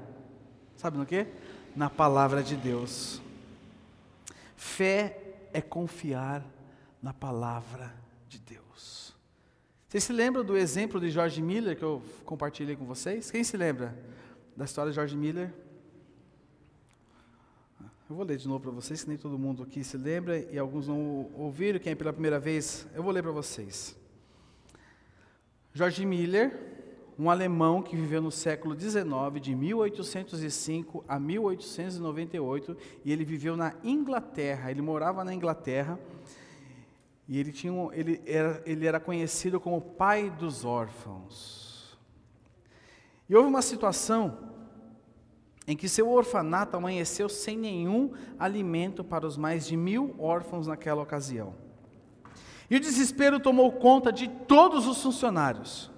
Sabe 0.75 0.97
no 0.97 1.05
que? 1.05 1.27
Na 1.75 1.87
palavra 1.87 2.41
de 2.41 2.55
Deus. 2.55 3.21
Fé 4.57 5.35
é 5.53 5.61
confiar 5.61 6.43
na 7.01 7.13
palavra 7.13 7.93
de 8.27 8.39
Deus. 8.39 9.15
Vocês 9.87 10.03
se 10.03 10.11
lembram 10.11 10.43
do 10.43 10.57
exemplo 10.57 10.99
de 10.99 11.11
George 11.11 11.39
Miller 11.41 11.77
que 11.77 11.83
eu 11.83 12.01
compartilhei 12.25 12.75
com 12.75 12.85
vocês? 12.85 13.29
Quem 13.29 13.43
se 13.43 13.55
lembra 13.55 13.95
da 14.57 14.65
história 14.65 14.91
de 14.91 14.95
George 14.95 15.15
Miller? 15.15 15.53
Eu 18.07 18.15
vou 18.15 18.23
ler 18.23 18.37
de 18.37 18.47
novo 18.47 18.59
para 18.59 18.69
vocês, 18.69 19.01
que 19.01 19.09
nem 19.09 19.17
todo 19.17 19.35
mundo 19.35 19.63
aqui 19.63 19.83
se 19.83 19.97
lembra 19.97 20.37
e 20.37 20.59
alguns 20.59 20.87
não 20.87 21.27
ouviram. 21.33 21.79
Quem 21.79 21.93
é 21.93 21.95
pela 21.95 22.13
primeira 22.13 22.39
vez, 22.39 22.85
eu 22.93 23.01
vou 23.01 23.11
ler 23.11 23.23
para 23.23 23.31
vocês. 23.31 23.97
George 25.73 26.05
Miller, 26.05 26.55
um 27.17 27.31
alemão 27.31 27.81
que 27.81 27.95
viveu 27.95 28.21
no 28.21 28.29
século 28.29 28.79
XIX, 28.79 29.41
de 29.41 29.55
1805 29.55 31.03
a 31.07 31.19
1898, 31.19 32.77
e 33.03 33.11
ele 33.11 33.25
viveu 33.25 33.57
na 33.57 33.73
Inglaterra. 33.83 34.69
Ele 34.69 34.83
morava 34.83 35.23
na 35.23 35.33
Inglaterra 35.33 35.99
e 37.27 37.39
ele, 37.39 37.51
tinha 37.51 37.73
um, 37.73 37.91
ele, 37.91 38.21
era, 38.27 38.61
ele 38.67 38.85
era 38.85 38.99
conhecido 38.99 39.59
como 39.59 39.81
pai 39.81 40.29
dos 40.29 40.63
órfãos. 40.63 41.97
E 43.27 43.35
houve 43.35 43.49
uma 43.49 43.63
situação 43.63 44.54
em 45.67 45.75
que 45.75 45.89
seu 45.89 46.09
orfanato 46.09 46.77
amanheceu 46.77 47.27
sem 47.27 47.57
nenhum 47.57 48.11
alimento 48.37 49.03
para 49.03 49.25
os 49.25 49.35
mais 49.37 49.65
de 49.65 49.75
mil 49.75 50.15
órfãos 50.19 50.67
naquela 50.67 51.01
ocasião. 51.01 51.55
E 52.69 52.75
o 52.75 52.79
desespero 52.79 53.39
tomou 53.39 53.71
conta 53.73 54.11
de 54.11 54.27
todos 54.27 54.87
os 54.87 55.01
funcionários. 55.01 55.91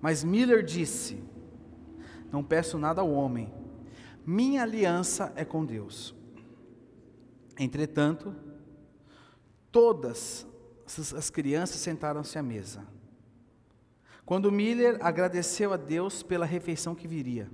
Mas 0.00 0.24
Miller 0.24 0.64
disse: 0.64 1.22
Não 2.30 2.42
peço 2.42 2.78
nada 2.78 3.00
ao 3.00 3.10
homem, 3.10 3.52
minha 4.24 4.62
aliança 4.62 5.32
é 5.36 5.44
com 5.44 5.64
Deus. 5.64 6.14
Entretanto, 7.58 8.34
todas 9.70 10.46
as 11.16 11.30
crianças 11.30 11.76
sentaram-se 11.76 12.38
à 12.38 12.42
mesa. 12.42 12.86
Quando 14.24 14.52
Miller 14.52 14.98
agradeceu 15.00 15.72
a 15.72 15.76
Deus 15.76 16.22
pela 16.22 16.46
refeição 16.46 16.94
que 16.94 17.08
viria. 17.08 17.50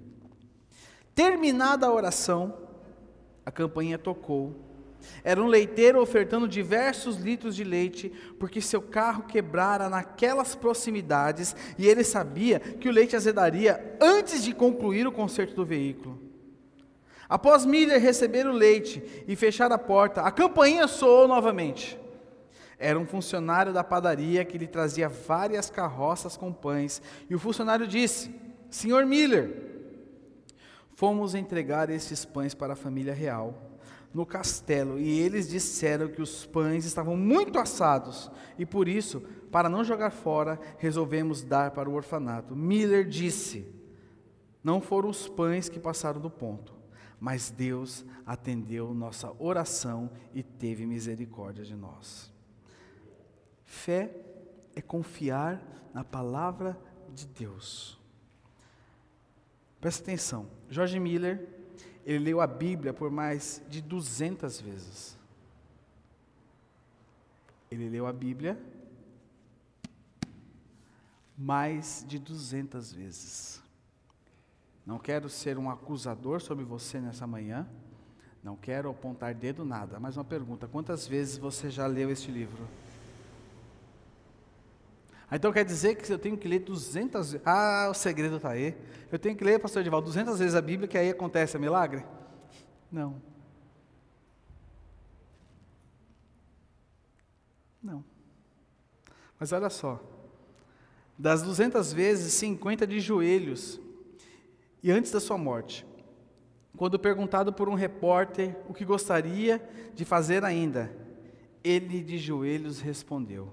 Terminada 1.18 1.84
a 1.84 1.92
oração, 1.92 2.54
a 3.44 3.50
campainha 3.50 3.98
tocou. 3.98 4.54
Era 5.24 5.42
um 5.42 5.48
leiteiro 5.48 6.00
ofertando 6.00 6.46
diversos 6.46 7.16
litros 7.16 7.56
de 7.56 7.64
leite, 7.64 8.08
porque 8.38 8.60
seu 8.60 8.80
carro 8.80 9.24
quebrara 9.24 9.88
naquelas 9.88 10.54
proximidades 10.54 11.56
e 11.76 11.88
ele 11.88 12.04
sabia 12.04 12.60
que 12.60 12.88
o 12.88 12.92
leite 12.92 13.16
azedaria 13.16 13.96
antes 14.00 14.44
de 14.44 14.54
concluir 14.54 15.08
o 15.08 15.12
conserto 15.12 15.56
do 15.56 15.66
veículo. 15.66 16.22
Após 17.28 17.66
Miller 17.66 18.00
receber 18.00 18.46
o 18.46 18.52
leite 18.52 19.02
e 19.26 19.34
fechar 19.34 19.72
a 19.72 19.76
porta, 19.76 20.22
a 20.22 20.30
campainha 20.30 20.86
soou 20.86 21.26
novamente. 21.26 21.98
Era 22.78 22.96
um 22.96 23.04
funcionário 23.04 23.72
da 23.72 23.82
padaria 23.82 24.44
que 24.44 24.56
lhe 24.56 24.68
trazia 24.68 25.08
várias 25.08 25.68
carroças 25.68 26.36
com 26.36 26.52
pães. 26.52 27.02
E 27.28 27.34
o 27.34 27.40
funcionário 27.40 27.88
disse: 27.88 28.32
Senhor 28.70 29.04
Miller, 29.04 29.77
fomos 30.98 31.32
entregar 31.32 31.90
esses 31.90 32.24
pães 32.24 32.54
para 32.54 32.72
a 32.72 32.76
família 32.76 33.14
real 33.14 33.54
no 34.12 34.26
castelo 34.26 34.98
e 34.98 35.20
eles 35.20 35.48
disseram 35.48 36.08
que 36.08 36.20
os 36.20 36.44
pães 36.44 36.84
estavam 36.84 37.16
muito 37.16 37.56
assados 37.56 38.28
e 38.58 38.66
por 38.66 38.88
isso, 38.88 39.20
para 39.52 39.68
não 39.68 39.84
jogar 39.84 40.10
fora, 40.10 40.58
resolvemos 40.76 41.44
dar 41.44 41.70
para 41.70 41.88
o 41.88 41.94
orfanato. 41.94 42.56
Miller 42.56 43.06
disse: 43.06 43.64
Não 44.60 44.80
foram 44.80 45.08
os 45.08 45.28
pães 45.28 45.68
que 45.68 45.78
passaram 45.78 46.20
do 46.20 46.28
ponto, 46.28 46.74
mas 47.20 47.48
Deus 47.48 48.04
atendeu 48.26 48.92
nossa 48.92 49.32
oração 49.38 50.10
e 50.34 50.42
teve 50.42 50.84
misericórdia 50.84 51.64
de 51.64 51.76
nós. 51.76 52.32
Fé 53.64 54.16
é 54.74 54.82
confiar 54.82 55.62
na 55.94 56.02
palavra 56.02 56.76
de 57.14 57.24
Deus. 57.24 57.96
Presta 59.80 60.02
atenção, 60.02 60.57
George 60.70 60.98
Miller, 60.98 61.46
ele 62.04 62.24
leu 62.24 62.40
a 62.40 62.46
Bíblia 62.46 62.92
por 62.92 63.10
mais 63.10 63.62
de 63.68 63.80
200 63.80 64.60
vezes. 64.60 65.18
Ele 67.70 67.88
leu 67.88 68.06
a 68.06 68.12
Bíblia 68.12 68.58
mais 71.36 72.04
de 72.06 72.18
200 72.18 72.92
vezes. 72.92 73.62
Não 74.84 74.98
quero 74.98 75.28
ser 75.28 75.58
um 75.58 75.70
acusador 75.70 76.40
sobre 76.40 76.64
você 76.64 76.98
nessa 76.98 77.26
manhã, 77.26 77.68
não 78.42 78.56
quero 78.56 78.88
apontar 78.88 79.34
dedo 79.34 79.64
nada, 79.64 80.00
mas 80.00 80.16
uma 80.16 80.24
pergunta: 80.24 80.66
quantas 80.66 81.06
vezes 81.06 81.36
você 81.36 81.70
já 81.70 81.86
leu 81.86 82.10
este 82.10 82.30
livro? 82.30 82.66
Então 85.30 85.52
quer 85.52 85.64
dizer 85.64 85.96
que 85.96 86.10
eu 86.10 86.18
tenho 86.18 86.38
que 86.38 86.48
ler 86.48 86.60
200 86.60 87.32
vezes. 87.32 87.46
Ah, 87.46 87.88
o 87.90 87.94
segredo 87.94 88.36
está 88.36 88.50
aí. 88.50 88.74
Eu 89.12 89.18
tenho 89.18 89.36
que 89.36 89.44
ler, 89.44 89.58
pastor 89.58 89.82
Edivaldo, 89.82 90.06
200 90.06 90.38
vezes 90.38 90.54
a 90.54 90.62
Bíblia, 90.62 90.88
que 90.88 90.96
aí 90.96 91.10
acontece 91.10 91.56
o 91.56 91.60
milagre? 91.60 92.04
Não. 92.90 93.20
Não. 97.82 98.02
Mas 99.38 99.52
olha 99.52 99.68
só. 99.68 100.02
Das 101.18 101.42
200 101.42 101.92
vezes, 101.92 102.32
50 102.34 102.86
de 102.86 102.98
joelhos. 102.98 103.80
E 104.82 104.90
antes 104.90 105.10
da 105.10 105.20
sua 105.20 105.36
morte. 105.36 105.86
Quando 106.76 106.98
perguntado 106.98 107.52
por 107.52 107.68
um 107.68 107.74
repórter 107.74 108.56
o 108.68 108.72
que 108.72 108.84
gostaria 108.84 109.60
de 109.94 110.04
fazer 110.04 110.44
ainda, 110.44 110.94
ele 111.64 112.02
de 112.02 112.18
joelhos 112.18 112.80
respondeu: 112.80 113.52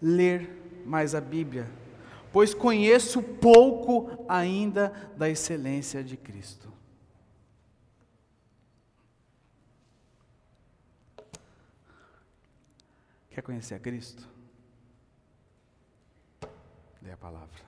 ler 0.00 0.63
mais 0.84 1.14
a 1.14 1.20
Bíblia, 1.20 1.68
pois 2.32 2.52
conheço 2.54 3.22
pouco 3.22 4.24
ainda 4.28 4.90
da 5.16 5.28
excelência 5.28 6.02
de 6.02 6.16
Cristo. 6.16 6.72
Quer 13.30 13.42
conhecer 13.42 13.74
a 13.74 13.80
Cristo? 13.80 14.28
Lê 17.02 17.10
a 17.10 17.16
palavra. 17.16 17.64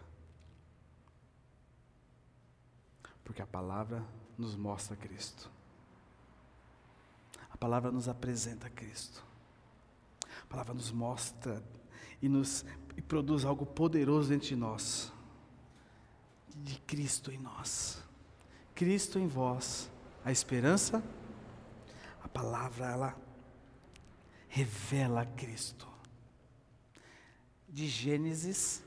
Porque 3.25 3.42
a 3.42 3.46
palavra 3.46 4.04
nos 4.38 4.54
mostra 4.54 4.96
Cristo. 4.96 5.50
A 7.50 7.56
palavra 7.56 7.90
nos 7.90 8.08
apresenta 8.08 8.70
Cristo. 8.70 9.25
A 10.42 10.46
palavra 10.46 10.73
nos 10.73 10.92
mostra 10.92 11.61
e 12.20 12.28
nos 12.28 12.64
e 12.96 13.02
produz 13.02 13.44
algo 13.44 13.66
poderoso 13.66 14.30
dentro 14.30 14.49
de 14.49 14.56
nós. 14.56 15.12
De 16.54 16.78
Cristo 16.80 17.30
em 17.30 17.38
nós. 17.38 18.02
Cristo 18.75 19.18
em 19.18 19.26
vós. 19.26 19.90
A 20.25 20.32
esperança, 20.32 21.04
a 22.23 22.28
palavra, 22.28 22.87
ela 22.87 23.16
revela 24.49 25.25
Cristo. 25.25 25.87
De 27.68 27.87
Gênesis 27.87 28.82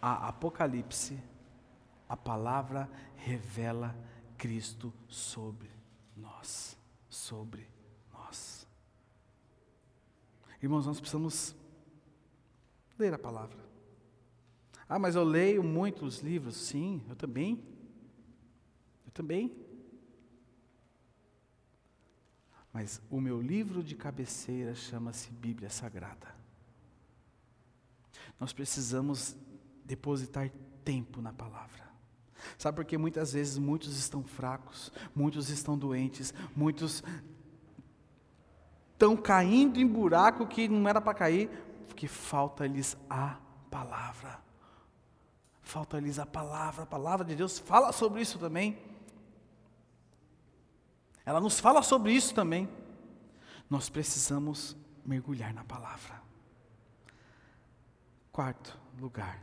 a 0.00 0.28
Apocalipse, 0.28 1.18
a 2.08 2.16
palavra 2.16 2.88
revela 3.16 3.92
Cristo 4.38 4.92
sobre 5.08 5.70
nós, 6.16 6.76
sobre 7.08 7.62
nós. 7.62 7.75
Irmãos, 10.62 10.86
nós 10.86 10.98
precisamos 10.98 11.54
ler 12.98 13.12
a 13.12 13.18
palavra. 13.18 13.58
Ah, 14.88 14.98
mas 14.98 15.14
eu 15.14 15.24
leio 15.24 15.62
muitos 15.62 16.20
livros. 16.20 16.56
Sim, 16.56 17.02
eu 17.08 17.16
também. 17.16 17.62
Eu 19.04 19.12
também. 19.12 19.54
Mas 22.72 23.00
o 23.10 23.20
meu 23.20 23.40
livro 23.40 23.82
de 23.82 23.94
cabeceira 23.94 24.74
chama-se 24.74 25.30
Bíblia 25.30 25.70
Sagrada. 25.70 26.34
Nós 28.38 28.52
precisamos 28.52 29.36
depositar 29.84 30.50
tempo 30.84 31.22
na 31.22 31.32
palavra. 31.32 31.86
Sabe 32.58 32.76
por 32.76 32.84
que 32.84 32.98
muitas 32.98 33.32
vezes 33.32 33.58
muitos 33.58 33.98
estão 33.98 34.22
fracos, 34.22 34.92
muitos 35.14 35.48
estão 35.48 35.76
doentes, 35.76 36.34
muitos 36.54 37.02
estão 38.96 39.14
caindo 39.14 39.78
em 39.78 39.86
buraco 39.86 40.46
que 40.46 40.66
não 40.66 40.88
era 40.88 41.02
para 41.02 41.12
cair, 41.12 41.50
porque 41.86 42.08
falta-lhes 42.08 42.96
a 43.10 43.36
palavra. 43.70 44.40
Falta-lhes 45.60 46.18
a 46.18 46.24
palavra, 46.24 46.84
a 46.84 46.86
palavra 46.86 47.26
de 47.26 47.36
Deus 47.36 47.58
fala 47.58 47.92
sobre 47.92 48.22
isso 48.22 48.38
também. 48.38 48.78
Ela 51.26 51.40
nos 51.40 51.60
fala 51.60 51.82
sobre 51.82 52.12
isso 52.12 52.34
também. 52.34 52.68
Nós 53.68 53.90
precisamos 53.90 54.74
mergulhar 55.04 55.52
na 55.52 55.64
palavra. 55.64 56.22
Quarto 58.32 58.78
lugar. 58.98 59.42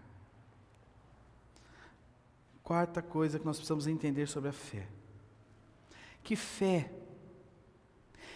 Quarta 2.64 3.02
coisa 3.02 3.38
que 3.38 3.46
nós 3.46 3.58
precisamos 3.58 3.86
entender 3.86 4.26
sobre 4.26 4.50
a 4.50 4.54
fé. 4.54 4.88
Que 6.24 6.36
fé 6.36 6.90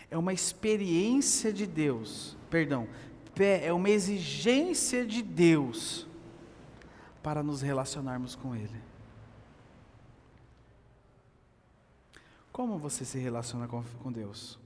é 0.09 0.17
uma 0.17 0.33
experiência 0.33 1.51
de 1.51 1.65
Deus, 1.65 2.37
perdão, 2.49 2.87
fé 3.35 3.65
é 3.65 3.73
uma 3.73 3.89
exigência 3.89 5.05
de 5.05 5.21
Deus 5.21 6.07
para 7.21 7.43
nos 7.43 7.61
relacionarmos 7.61 8.35
com 8.35 8.55
Ele. 8.55 8.81
Como 12.51 12.79
você 12.79 13.05
se 13.05 13.19
relaciona 13.19 13.67
com, 13.67 13.83
com 14.01 14.11
Deus? 14.11 14.57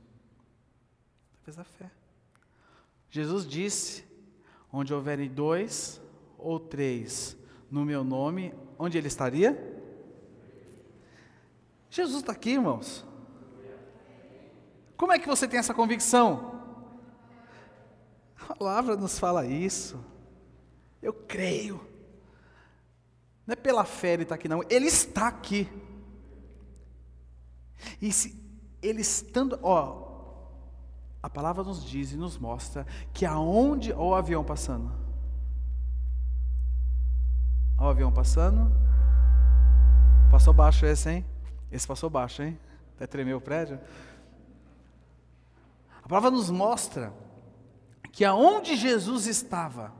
Através 1.33 1.57
da 1.57 1.63
fé. 1.65 1.91
Jesus 3.09 3.45
disse: 3.45 4.05
onde 4.71 4.93
houverem 4.93 5.29
dois 5.29 6.01
ou 6.37 6.59
três 6.59 7.35
no 7.69 7.83
meu 7.83 8.03
nome, 8.03 8.53
onde 8.79 8.97
ele 8.97 9.07
estaria? 9.07 9.57
Jesus 11.89 12.21
está 12.21 12.31
aqui, 12.31 12.51
irmãos. 12.51 13.05
Como 15.01 15.11
é 15.11 15.17
que 15.17 15.27
você 15.27 15.47
tem 15.47 15.59
essa 15.59 15.73
convicção? 15.73 16.61
A 18.47 18.53
palavra 18.53 18.95
nos 18.95 19.17
fala 19.17 19.47
isso. 19.47 19.99
Eu 21.01 21.11
creio. 21.11 21.83
Não 23.47 23.53
é 23.53 23.55
pela 23.55 23.83
fé 23.83 24.13
ele 24.13 24.21
está 24.21 24.35
aqui, 24.35 24.47
não. 24.47 24.61
Ele 24.69 24.85
está 24.85 25.27
aqui. 25.27 25.67
E 27.99 28.11
se 28.11 28.39
ele 28.79 29.01
estando, 29.01 29.59
ó, 29.63 30.45
a 31.23 31.27
palavra 31.27 31.63
nos 31.63 31.83
diz 31.83 32.11
e 32.11 32.15
nos 32.15 32.37
mostra 32.37 32.85
que 33.11 33.25
aonde, 33.25 33.91
ó 33.93 34.09
o 34.09 34.13
avião 34.13 34.43
passando. 34.43 34.91
Ó 37.75 37.87
o 37.87 37.89
avião 37.89 38.11
passando. 38.11 38.71
Passou 40.29 40.53
baixo 40.53 40.85
esse, 40.85 41.09
hein? 41.09 41.25
Esse 41.71 41.87
passou 41.87 42.07
baixo, 42.07 42.43
hein? 42.43 42.59
Até 42.95 43.07
tremeu 43.07 43.39
o 43.39 43.41
prédio. 43.41 43.79
Palavra 46.11 46.29
nos 46.29 46.49
mostra 46.49 47.13
que 48.11 48.25
aonde 48.25 48.75
Jesus 48.75 49.27
estava, 49.27 49.93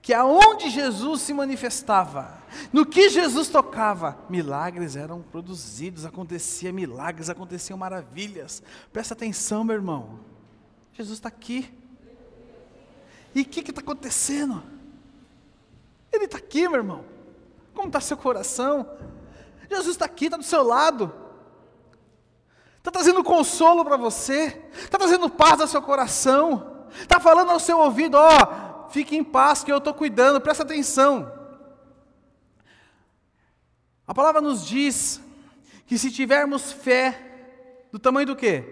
que 0.00 0.14
aonde 0.14 0.70
Jesus 0.70 1.20
se 1.20 1.34
manifestava, 1.34 2.42
no 2.72 2.86
que 2.86 3.10
Jesus 3.10 3.50
tocava, 3.50 4.18
milagres 4.30 4.96
eram 4.96 5.20
produzidos, 5.20 6.06
acontecia 6.06 6.72
milagres, 6.72 7.28
aconteciam 7.28 7.76
maravilhas. 7.76 8.62
Presta 8.90 9.12
atenção, 9.12 9.64
meu 9.64 9.76
irmão. 9.76 10.20
Jesus 10.94 11.18
está 11.18 11.28
aqui. 11.28 11.70
E 13.34 13.42
o 13.42 13.44
que 13.44 13.60
está 13.60 13.82
acontecendo? 13.82 14.62
Ele 16.10 16.24
está 16.24 16.38
aqui, 16.38 16.66
meu 16.66 16.78
irmão. 16.78 17.04
Como 17.74 17.88
está 17.88 18.00
seu 18.00 18.16
coração? 18.16 18.96
Jesus 19.68 19.90
está 19.90 20.06
aqui, 20.06 20.24
está 20.24 20.38
do 20.38 20.42
seu 20.42 20.62
lado. 20.62 21.27
Está 22.78 22.90
trazendo 22.90 23.22
consolo 23.22 23.84
para 23.84 23.96
você. 23.96 24.70
Está 24.72 24.98
trazendo 24.98 25.28
paz 25.28 25.60
ao 25.60 25.68
seu 25.68 25.82
coração. 25.82 26.86
Está 27.00 27.20
falando 27.20 27.50
ao 27.50 27.60
seu 27.60 27.78
ouvido, 27.78 28.16
ó, 28.16 28.28
oh, 28.86 28.90
fique 28.90 29.16
em 29.16 29.22
paz 29.22 29.62
que 29.62 29.70
eu 29.70 29.78
estou 29.78 29.92
cuidando, 29.92 30.40
presta 30.40 30.62
atenção. 30.62 31.32
A 34.06 34.14
palavra 34.14 34.40
nos 34.40 34.66
diz 34.66 35.20
que 35.86 35.98
se 35.98 36.10
tivermos 36.10 36.72
fé, 36.72 37.24
do 37.92 37.98
tamanho 37.98 38.26
do 38.26 38.36
quê? 38.36 38.64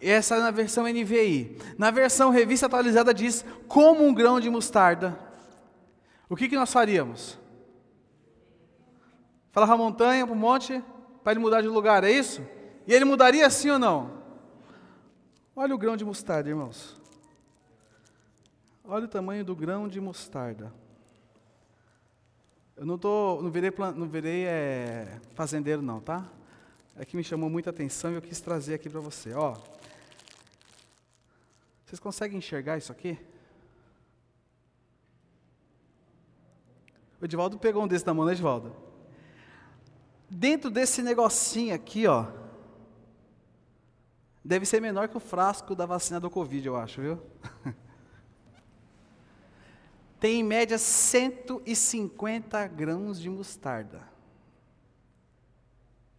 Essa 0.00 0.36
é 0.36 0.40
na 0.40 0.50
versão 0.50 0.84
NVI. 0.84 1.58
Na 1.78 1.90
versão 1.90 2.30
revista 2.30 2.66
atualizada 2.66 3.14
diz 3.14 3.44
como 3.68 4.04
um 4.04 4.12
grão 4.12 4.40
de 4.40 4.50
mostarda. 4.50 5.18
O 6.28 6.36
que, 6.36 6.48
que 6.48 6.56
nós 6.56 6.72
faríamos? 6.72 7.38
Falar 9.52 9.72
a 9.72 9.76
montanha, 9.76 10.26
para 10.26 10.34
o 10.34 10.38
monte, 10.38 10.82
para 11.22 11.32
ele 11.32 11.40
mudar 11.40 11.60
de 11.60 11.68
lugar, 11.68 12.04
é 12.04 12.10
isso? 12.10 12.42
E 12.86 12.92
ele 12.92 13.04
mudaria 13.04 13.48
sim 13.48 13.70
ou 13.70 13.78
não? 13.78 14.22
Olha 15.54 15.74
o 15.74 15.78
grão 15.78 15.96
de 15.96 16.04
mostarda, 16.04 16.48
irmãos. 16.48 17.00
Olha 18.84 19.04
o 19.04 19.08
tamanho 19.08 19.44
do 19.44 19.54
grão 19.54 19.86
de 19.86 20.00
mostarda. 20.00 20.72
Eu 22.76 22.86
não 22.86 22.98
tô, 22.98 23.40
não 23.42 23.50
virei, 23.50 23.72
não 23.94 24.08
virei 24.08 24.44
é, 24.46 25.20
fazendeiro 25.34 25.82
não, 25.82 26.00
tá? 26.00 26.26
É 26.96 27.04
que 27.04 27.16
me 27.16 27.22
chamou 27.22 27.48
muita 27.48 27.70
atenção 27.70 28.10
e 28.10 28.14
eu 28.14 28.22
quis 28.22 28.40
trazer 28.40 28.74
aqui 28.74 28.88
para 28.88 29.00
você. 29.00 29.32
Ó, 29.34 29.56
vocês 31.84 32.00
conseguem 32.00 32.38
enxergar 32.38 32.78
isso 32.78 32.90
aqui? 32.90 33.18
O 37.20 37.24
Edivaldo 37.24 37.56
pegou 37.58 37.84
um 37.84 37.86
desse 37.86 38.04
na 38.04 38.12
mão, 38.12 38.24
né, 38.24 38.32
Edivaldo? 38.32 38.74
Dentro 40.34 40.70
desse 40.70 41.02
negocinho 41.02 41.74
aqui, 41.74 42.06
ó, 42.06 42.26
deve 44.42 44.64
ser 44.64 44.80
menor 44.80 45.06
que 45.06 45.16
o 45.18 45.20
frasco 45.20 45.74
da 45.74 45.84
vacina 45.84 46.18
do 46.18 46.30
Covid, 46.30 46.66
eu 46.66 46.74
acho, 46.74 47.02
viu? 47.02 47.20
Tem 50.18 50.40
em 50.40 50.42
média 50.42 50.78
150 50.78 52.66
grãos 52.68 53.20
de 53.20 53.28
mostarda. 53.28 54.08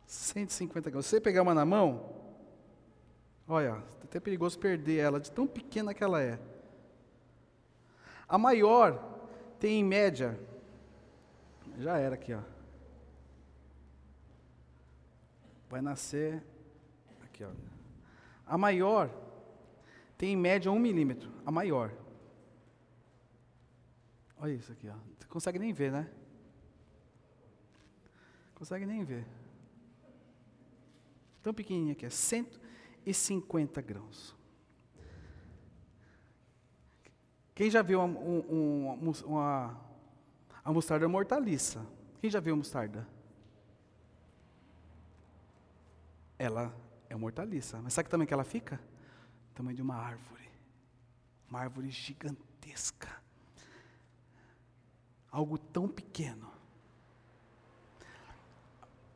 150 0.05 0.91
grãos. 0.91 1.07
Se 1.07 1.09
você 1.09 1.19
pegar 1.19 1.41
uma 1.41 1.55
na 1.55 1.65
mão, 1.65 2.13
olha, 3.47 3.83
é 3.99 4.03
até 4.03 4.19
perigoso 4.19 4.59
perder 4.59 4.97
ela, 4.97 5.19
de 5.19 5.31
tão 5.31 5.47
pequena 5.47 5.91
que 5.91 6.03
ela 6.03 6.21
é. 6.21 6.39
A 8.29 8.37
maior 8.37 9.03
tem 9.59 9.79
em 9.79 9.83
média, 9.83 10.39
já 11.79 11.97
era 11.97 12.13
aqui, 12.13 12.31
ó. 12.31 12.52
Vai 15.73 15.81
nascer 15.81 16.43
aqui, 17.23 17.43
ó. 17.43 17.49
A 18.45 18.55
maior 18.59 19.09
tem 20.15 20.33
em 20.33 20.37
média 20.37 20.71
um 20.71 20.77
milímetro, 20.77 21.31
a 21.43 21.49
maior. 21.49 21.91
Olha 24.37 24.53
isso 24.53 24.71
aqui, 24.71 24.87
ó. 24.87 24.93
Você 25.17 25.27
consegue 25.27 25.57
nem 25.57 25.73
ver, 25.73 25.91
né? 25.91 26.07
Consegue 28.53 28.85
nem 28.85 29.03
ver. 29.03 29.25
Tão 31.41 31.55
pequenininha 31.55 31.95
que 31.95 32.05
é 32.05 32.09
150 32.09 33.81
grãos. 33.81 34.35
Quem 37.55 37.71
já 37.71 37.81
viu 37.81 37.99
uma, 37.99 38.19
uma, 38.19 39.13
uma, 39.25 39.81
a 40.63 40.71
mostarda 40.71 41.07
mortaliça? 41.07 41.83
Quem 42.21 42.29
já 42.29 42.39
viu 42.39 42.53
a 42.53 42.57
mostarda? 42.57 43.07
Ela 46.43 46.75
é 47.09 47.15
uma 47.15 47.25
hortaliça. 47.25 47.79
Mas 47.81 47.93
sabe 47.93 48.09
também 48.09 48.27
que 48.27 48.33
ela 48.33 48.43
fica? 48.43 48.79
Tamanho 49.55 49.75
de 49.75 49.81
uma 49.81 49.95
árvore. 49.95 50.49
Uma 51.49 51.59
árvore 51.59 51.89
gigantesca. 51.89 53.09
Algo 55.31 55.57
tão 55.57 55.87
pequeno. 55.87 56.51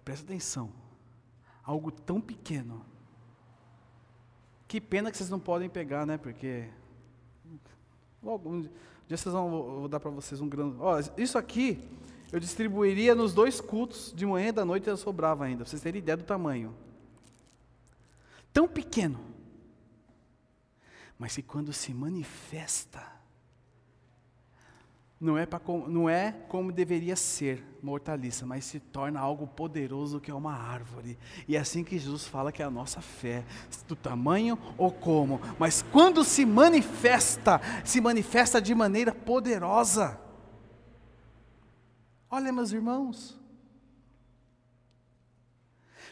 Presta 0.05 0.25
atenção. 0.25 0.71
Algo 1.63 1.91
tão 1.91 2.21
pequeno. 2.21 2.85
Que 4.67 4.79
pena 4.79 5.11
que 5.11 5.17
vocês 5.17 5.29
não 5.29 5.39
podem 5.39 5.69
pegar, 5.69 6.05
né? 6.05 6.17
Porque 6.17 6.69
logo 8.23 8.49
um 8.49 8.61
dia 8.61 9.17
vocês 9.17 9.33
vão 9.33 9.49
vou 9.49 9.87
dar 9.87 9.99
para 9.99 10.11
vocês 10.11 10.39
um 10.39 10.47
grande. 10.47 10.77
Ó, 10.79 10.97
isso 11.17 11.37
aqui 11.37 11.79
eu 12.31 12.39
distribuiria 12.39 13.13
nos 13.15 13.33
dois 13.33 13.59
cultos 13.59 14.13
de 14.15 14.25
manhã 14.25 14.49
e 14.49 14.51
da 14.51 14.63
noite 14.63 14.89
e 14.89 14.97
sobrava 14.97 15.43
ainda. 15.45 15.63
Pra 15.63 15.69
vocês 15.69 15.81
terem 15.81 15.99
ideia 15.99 16.17
do 16.17 16.23
tamanho 16.23 16.86
tão 18.57 18.67
pequeno, 18.67 19.19
mas 21.15 21.35
que 21.35 21.43
quando 21.43 21.71
se 21.71 21.93
manifesta, 21.93 23.05
não 25.21 25.37
é, 25.37 25.45
pra, 25.45 25.61
não 25.87 26.09
é 26.09 26.31
como 26.47 26.71
deveria 26.71 27.15
ser 27.15 27.63
uma 27.83 27.91
hortaliça, 27.91 28.47
mas 28.47 28.65
se 28.65 28.79
torna 28.79 29.19
algo 29.19 29.45
poderoso 29.45 30.19
que 30.19 30.31
é 30.31 30.33
uma 30.33 30.55
árvore. 30.55 31.19
E 31.47 31.55
é 31.55 31.59
assim 31.59 31.83
que 31.83 31.99
Jesus 31.99 32.25
fala 32.25 32.51
que 32.51 32.63
é 32.63 32.65
a 32.65 32.71
nossa 32.71 32.99
fé, 32.99 33.45
do 33.87 33.95
tamanho 33.95 34.57
ou 34.75 34.91
como, 34.91 35.39
mas 35.59 35.83
quando 35.91 36.23
se 36.23 36.43
manifesta, 36.43 37.61
se 37.85 38.01
manifesta 38.01 38.59
de 38.59 38.73
maneira 38.73 39.13
poderosa. 39.13 40.19
Olha, 42.27 42.51
meus 42.51 42.71
irmãos, 42.71 43.39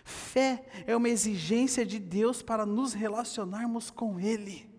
fé 0.06 0.64
é 0.88 0.96
uma 0.96 1.10
exigência 1.10 1.86
de 1.86 2.00
Deus 2.00 2.42
para 2.42 2.66
nos 2.66 2.94
relacionarmos 2.94 3.92
com 3.92 4.18
Ele. 4.18 4.70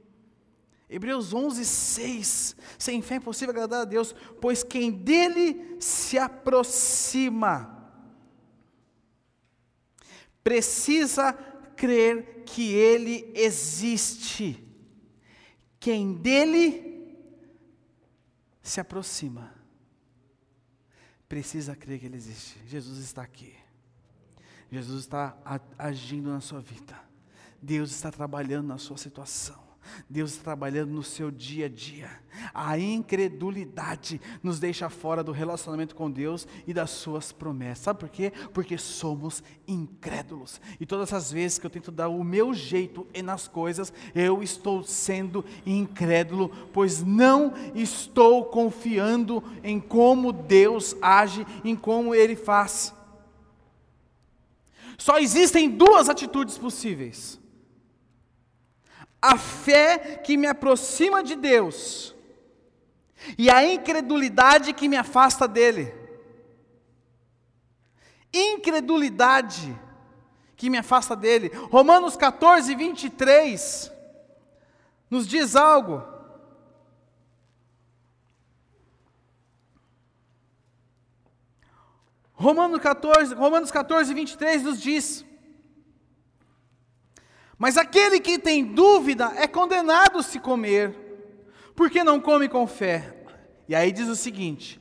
Hebreus 0.88 1.34
11, 1.34 1.64
6. 1.64 2.56
Sem 2.78 3.02
fé 3.02 3.14
é 3.14 3.18
impossível 3.18 3.50
agradar 3.50 3.82
a 3.82 3.84
Deus, 3.84 4.14
pois 4.40 4.62
quem 4.62 4.90
dele 4.90 5.76
se 5.80 6.16
aproxima 6.16 7.74
precisa 10.44 11.32
crer 11.76 12.44
que 12.44 12.72
ele 12.72 13.32
existe. 13.34 14.64
Quem 15.80 16.14
dele 16.14 17.16
se 18.62 18.80
aproxima 18.80 19.52
precisa 21.28 21.74
crer 21.74 21.98
que 21.98 22.06
ele 22.06 22.16
existe. 22.16 22.60
Jesus 22.66 22.98
está 22.98 23.22
aqui. 23.22 23.56
Jesus 24.76 25.00
está 25.00 25.34
agindo 25.78 26.28
na 26.28 26.40
sua 26.40 26.60
vida. 26.60 27.00
Deus 27.62 27.90
está 27.90 28.10
trabalhando 28.10 28.66
na 28.66 28.76
sua 28.76 28.98
situação. 28.98 29.56
Deus 30.10 30.32
está 30.32 30.44
trabalhando 30.44 30.90
no 30.90 31.02
seu 31.02 31.30
dia 31.30 31.64
a 31.64 31.68
dia. 31.68 32.10
A 32.52 32.78
incredulidade 32.78 34.20
nos 34.42 34.60
deixa 34.60 34.90
fora 34.90 35.24
do 35.24 35.32
relacionamento 35.32 35.94
com 35.94 36.10
Deus 36.10 36.46
e 36.66 36.74
das 36.74 36.90
suas 36.90 37.32
promessas. 37.32 37.84
Sabe 37.84 38.00
por 38.00 38.10
quê? 38.10 38.30
Porque 38.52 38.76
somos 38.76 39.42
incrédulos. 39.66 40.60
E 40.78 40.84
todas 40.84 41.10
as 41.14 41.32
vezes 41.32 41.58
que 41.58 41.64
eu 41.64 41.70
tento 41.70 41.90
dar 41.90 42.08
o 42.08 42.22
meu 42.22 42.52
jeito 42.52 43.06
nas 43.24 43.48
coisas, 43.48 43.90
eu 44.14 44.42
estou 44.42 44.82
sendo 44.82 45.42
incrédulo, 45.64 46.50
pois 46.70 47.02
não 47.02 47.54
estou 47.74 48.44
confiando 48.44 49.42
em 49.64 49.80
como 49.80 50.34
Deus 50.34 50.94
age, 51.00 51.46
em 51.64 51.74
como 51.74 52.14
Ele 52.14 52.36
faz. 52.36 52.95
Só 54.98 55.18
existem 55.18 55.68
duas 55.68 56.08
atitudes 56.08 56.56
possíveis 56.56 57.38
a 59.20 59.36
fé 59.36 60.18
que 60.18 60.36
me 60.36 60.46
aproxima 60.46 61.22
de 61.22 61.34
Deus 61.34 62.14
e 63.36 63.50
a 63.50 63.64
incredulidade 63.64 64.72
que 64.72 64.88
me 64.88 64.96
afasta 64.96 65.48
dele. 65.48 65.92
Incredulidade 68.32 69.76
que 70.56 70.70
me 70.70 70.78
afasta 70.78 71.16
dele. 71.16 71.50
Romanos 71.70 72.16
14, 72.16 72.74
23 72.74 73.92
nos 75.10 75.26
diz 75.26 75.56
algo. 75.56 76.15
Romanos 82.36 82.80
14, 82.80 83.34
Romanos 83.34 83.70
14, 83.70 84.14
23 84.14 84.62
nos 84.62 84.80
diz: 84.80 85.26
mas 87.58 87.76
aquele 87.76 88.20
que 88.20 88.38
tem 88.38 88.64
dúvida 88.64 89.32
é 89.36 89.46
condenado 89.46 90.22
se 90.22 90.38
comer, 90.38 90.94
porque 91.74 92.04
não 92.04 92.20
come 92.20 92.48
com 92.48 92.66
fé. 92.66 93.14
E 93.68 93.74
aí 93.74 93.90
diz 93.90 94.08
o 94.08 94.16
seguinte: 94.16 94.80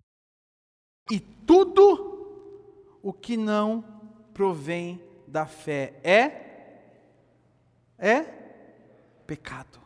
E 1.09 1.19
tudo 1.19 2.97
o 3.01 3.11
que 3.11 3.35
não 3.35 3.83
provém 4.33 5.01
da 5.27 5.45
fé 5.45 5.99
é 6.03 6.41
é 7.97 8.23
pecado. 9.27 9.79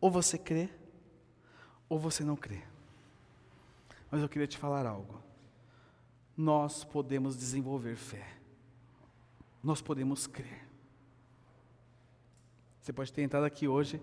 Ou 0.00 0.10
você 0.10 0.38
crê, 0.38 0.70
ou 1.88 1.98
você 1.98 2.22
não 2.22 2.36
crê. 2.36 2.62
Mas 4.10 4.22
eu 4.22 4.28
queria 4.28 4.46
te 4.46 4.56
falar 4.56 4.86
algo. 4.86 5.20
Nós 6.36 6.84
podemos 6.84 7.36
desenvolver 7.36 7.96
fé. 7.96 8.36
Nós 9.62 9.82
podemos 9.82 10.26
crer. 10.26 10.66
Você 12.80 12.92
pode 12.92 13.12
ter 13.12 13.22
entrado 13.22 13.44
aqui 13.44 13.66
hoje 13.66 14.00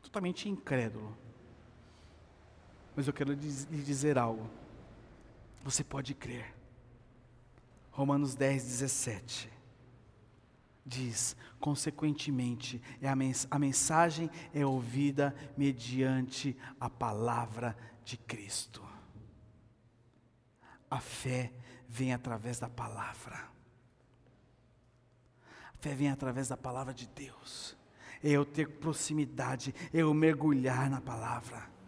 totalmente 0.00 0.48
incrédulo. 0.48 1.16
Mas 3.00 3.06
eu 3.06 3.14
quero 3.14 3.32
lhe 3.32 3.82
dizer 3.82 4.18
algo. 4.18 4.46
Você 5.64 5.82
pode 5.82 6.12
crer. 6.12 6.54
Romanos 7.90 8.34
10, 8.34 8.62
17 8.62 9.50
diz: 10.84 11.34
consequentemente, 11.58 12.78
é 13.00 13.08
a, 13.08 13.16
mens 13.16 13.48
a 13.50 13.58
mensagem 13.58 14.28
é 14.52 14.66
ouvida 14.66 15.34
mediante 15.56 16.54
a 16.78 16.90
palavra 16.90 17.74
de 18.04 18.18
Cristo. 18.18 18.82
A 20.90 21.00
fé 21.00 21.54
vem 21.88 22.12
através 22.12 22.58
da 22.58 22.68
palavra. 22.68 23.48
A 25.72 25.78
fé 25.78 25.94
vem 25.94 26.10
através 26.10 26.48
da 26.48 26.56
palavra 26.58 26.92
de 26.92 27.08
Deus. 27.08 27.74
É 28.22 28.28
eu 28.28 28.44
ter 28.44 28.68
proximidade, 28.68 29.74
é 29.90 30.02
eu 30.02 30.12
mergulhar 30.12 30.90
na 30.90 31.00
palavra. 31.00 31.79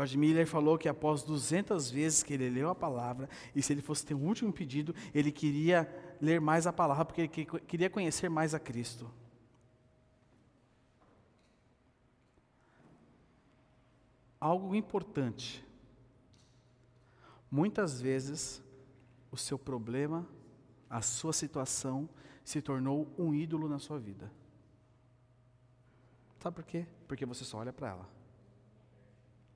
George 0.00 0.16
Miller 0.16 0.46
falou 0.46 0.78
que 0.78 0.88
após 0.88 1.22
200 1.22 1.90
vezes 1.90 2.22
que 2.22 2.32
ele 2.32 2.48
leu 2.48 2.70
a 2.70 2.74
palavra, 2.74 3.28
e 3.54 3.62
se 3.62 3.70
ele 3.70 3.82
fosse 3.82 4.06
ter 4.06 4.14
um 4.14 4.26
último 4.26 4.50
pedido, 4.50 4.94
ele 5.12 5.30
queria 5.30 5.86
ler 6.18 6.40
mais 6.40 6.66
a 6.66 6.72
palavra, 6.72 7.04
porque 7.04 7.20
ele 7.20 7.28
queria 7.28 7.90
conhecer 7.90 8.30
mais 8.30 8.54
a 8.54 8.58
Cristo. 8.58 9.12
Algo 14.40 14.74
importante. 14.74 15.62
Muitas 17.50 18.00
vezes, 18.00 18.62
o 19.30 19.36
seu 19.36 19.58
problema, 19.58 20.26
a 20.88 21.02
sua 21.02 21.34
situação, 21.34 22.08
se 22.42 22.62
tornou 22.62 23.06
um 23.18 23.34
ídolo 23.34 23.68
na 23.68 23.78
sua 23.78 23.98
vida. 23.98 24.32
Sabe 26.38 26.56
por 26.56 26.64
quê? 26.64 26.86
Porque 27.06 27.26
você 27.26 27.44
só 27.44 27.58
olha 27.58 27.70
para 27.70 27.88
ela. 27.88 28.19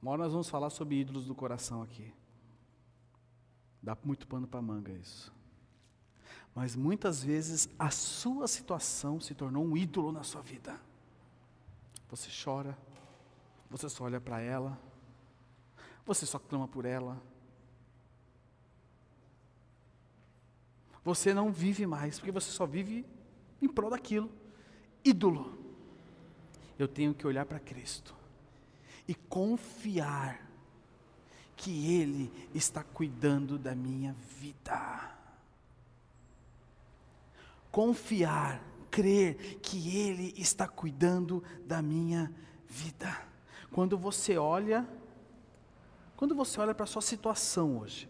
Uma 0.05 0.11
hora 0.11 0.25
nós 0.25 0.33
vamos 0.33 0.51
falar 0.51 0.69
sobre 0.69 1.01
ídolos 1.01 1.25
do 1.25 1.35
coração 1.35 1.81
aqui. 1.81 2.13
Dá 3.83 3.97
muito 4.05 4.27
pano 4.27 4.47
para 4.47 4.61
manga 4.61 4.93
isso. 4.93 5.33
Mas 6.55 6.77
muitas 6.77 7.25
vezes 7.25 7.71
a 7.79 7.89
sua 7.89 8.47
situação 8.47 9.19
se 9.19 9.35
tornou 9.35 9.65
um 9.65 9.75
ídolo 9.75 10.13
na 10.13 10.23
sua 10.23 10.43
vida. 10.43 10.79
Você 12.11 12.29
chora, 12.45 12.77
você 13.71 13.89
só 13.89 14.05
olha 14.05 14.21
para 14.21 14.43
ela, 14.43 14.79
você 16.05 16.27
só 16.27 16.39
clama 16.39 16.69
por 16.69 16.85
ela. 16.85 17.19
Você 21.03 21.33
não 21.33 21.51
vive 21.51 21.87
mais, 21.87 22.19
porque 22.19 22.31
você 22.31 22.51
só 22.51 22.67
vive 22.67 23.07
em 23.63 23.69
prol 23.69 23.89
daquilo. 23.89 24.31
Ídolo. 25.03 25.59
Eu 26.79 26.89
tenho 26.89 27.15
que 27.15 27.27
olhar 27.27 27.47
para 27.47 27.59
Cristo 27.59 28.15
e 29.07 29.15
confiar 29.15 30.45
que 31.57 31.95
Ele 31.95 32.33
está 32.55 32.83
cuidando 32.83 33.59
da 33.59 33.75
minha 33.75 34.13
vida. 34.39 35.13
Confiar, 37.71 38.63
crer 38.91 39.59
que 39.61 39.97
Ele 39.97 40.35
está 40.37 40.67
cuidando 40.67 41.43
da 41.65 41.83
minha 41.83 42.33
vida. 42.67 43.27
Quando 43.71 43.99
você 43.99 44.37
olha, 44.37 44.89
quando 46.17 46.35
você 46.35 46.61
olha 46.61 46.75
para 46.75 46.85
a 46.85 46.87
sua 46.87 47.03
situação 47.03 47.79
hoje, 47.79 48.09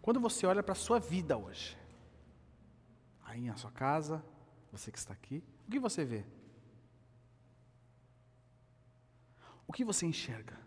quando 0.00 0.20
você 0.20 0.46
olha 0.46 0.62
para 0.62 0.72
a 0.72 0.76
sua 0.76 0.98
vida 0.98 1.36
hoje, 1.36 1.76
aí 3.24 3.42
na 3.42 3.56
sua 3.56 3.70
casa, 3.70 4.24
você 4.72 4.90
que 4.90 4.98
está 4.98 5.12
aqui, 5.12 5.42
o 5.66 5.70
que 5.70 5.78
você 5.78 6.04
vê? 6.04 6.24
O 9.70 9.72
que 9.72 9.84
você 9.84 10.04
enxerga? 10.04 10.58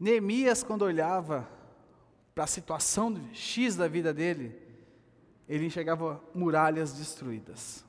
Neemias, 0.00 0.64
quando 0.64 0.82
olhava 0.82 1.48
para 2.34 2.42
a 2.42 2.48
situação 2.48 3.30
X 3.32 3.76
da 3.76 3.86
vida 3.86 4.12
dele, 4.12 4.60
ele 5.48 5.66
enxergava 5.66 6.20
muralhas 6.34 6.92
destruídas. 6.92 7.84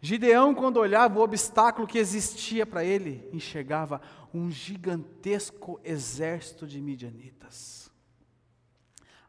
Gideão, 0.00 0.54
quando 0.54 0.78
olhava 0.78 1.18
o 1.18 1.22
obstáculo 1.22 1.86
que 1.86 1.98
existia 1.98 2.64
para 2.64 2.82
ele, 2.82 3.28
enxergava 3.30 4.00
um 4.32 4.50
gigantesco 4.50 5.78
exército 5.84 6.66
de 6.66 6.80
midianitas. 6.80 7.89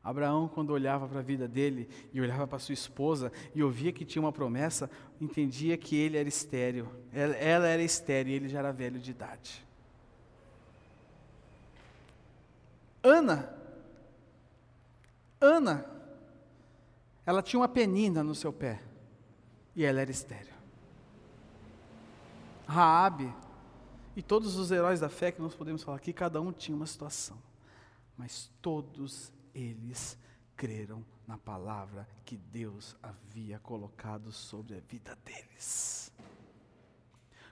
Abraão, 0.03 0.47
quando 0.47 0.71
olhava 0.71 1.07
para 1.07 1.19
a 1.19 1.23
vida 1.23 1.47
dele 1.47 1.87
e 2.11 2.19
olhava 2.19 2.47
para 2.47 2.57
sua 2.57 2.73
esposa 2.73 3.31
e 3.53 3.61
ouvia 3.61 3.91
que 3.91 4.03
tinha 4.03 4.21
uma 4.21 4.31
promessa, 4.31 4.89
entendia 5.19 5.77
que 5.77 5.95
ele 5.95 6.17
era 6.17 6.27
estéril, 6.27 6.87
ela, 7.13 7.35
ela 7.35 7.67
era 7.67 7.83
estéril 7.83 8.33
e 8.33 8.35
ele 8.35 8.49
já 8.49 8.59
era 8.59 8.71
velho 8.71 8.99
de 8.99 9.11
idade. 9.11 9.63
Ana, 13.03 13.55
Ana, 15.39 15.85
ela 17.25 17.43
tinha 17.43 17.59
uma 17.59 17.67
penina 17.67 18.23
no 18.23 18.33
seu 18.33 18.51
pé 18.51 18.81
e 19.75 19.85
ela 19.85 20.01
era 20.01 20.11
estéril. 20.11 20.53
Raabe 22.67 23.31
e 24.15 24.21
todos 24.21 24.55
os 24.55 24.71
heróis 24.71 24.99
da 24.99 25.09
fé 25.09 25.31
que 25.31 25.41
nós 25.41 25.53
podemos 25.53 25.83
falar 25.83 25.97
aqui, 25.97 26.11
cada 26.11 26.41
um 26.41 26.51
tinha 26.51 26.75
uma 26.75 26.85
situação, 26.85 27.37
mas 28.17 28.51
todos 28.61 29.31
eles 29.53 30.17
creram 30.55 31.03
na 31.27 31.37
palavra 31.37 32.07
que 32.25 32.37
Deus 32.37 32.95
havia 33.01 33.59
colocado 33.59 34.31
sobre 34.31 34.75
a 34.75 34.79
vida 34.79 35.17
deles. 35.25 36.11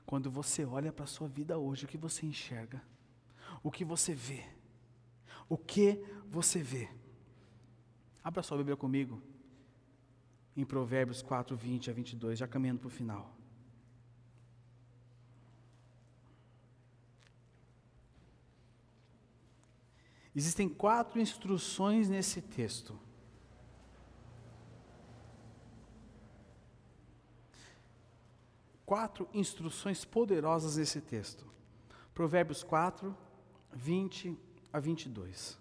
Quando 0.05 0.29
você 0.29 0.65
olha 0.65 0.91
para 0.91 1.05
a 1.05 1.07
sua 1.07 1.27
vida 1.27 1.57
hoje, 1.57 1.85
o 1.85 1.87
que 1.87 1.97
você 1.97 2.25
enxerga? 2.25 2.81
O 3.63 3.71
que 3.71 3.85
você 3.85 4.13
vê? 4.13 4.45
O 5.47 5.57
que 5.57 6.03
você 6.27 6.61
vê? 6.61 6.89
Abra 8.23 8.43
sua 8.43 8.57
Bíblia 8.57 8.75
comigo. 8.75 9.21
Em 10.55 10.65
Provérbios 10.65 11.21
4, 11.21 11.55
20 11.55 11.89
a 11.89 11.93
22, 11.93 12.39
já 12.39 12.47
caminhando 12.47 12.79
para 12.79 12.87
o 12.87 12.91
final. 12.91 13.38
Existem 20.35 20.69
quatro 20.69 21.19
instruções 21.19 22.07
nesse 22.07 22.41
texto. 22.41 22.97
Quatro 28.85 29.27
instruções 29.33 30.05
poderosas 30.05 30.77
nesse 30.77 31.01
texto. 31.01 31.45
Provérbios 32.13 32.63
4, 32.63 33.15
20 33.73 34.37
a 34.73 34.79
22. 34.79 35.57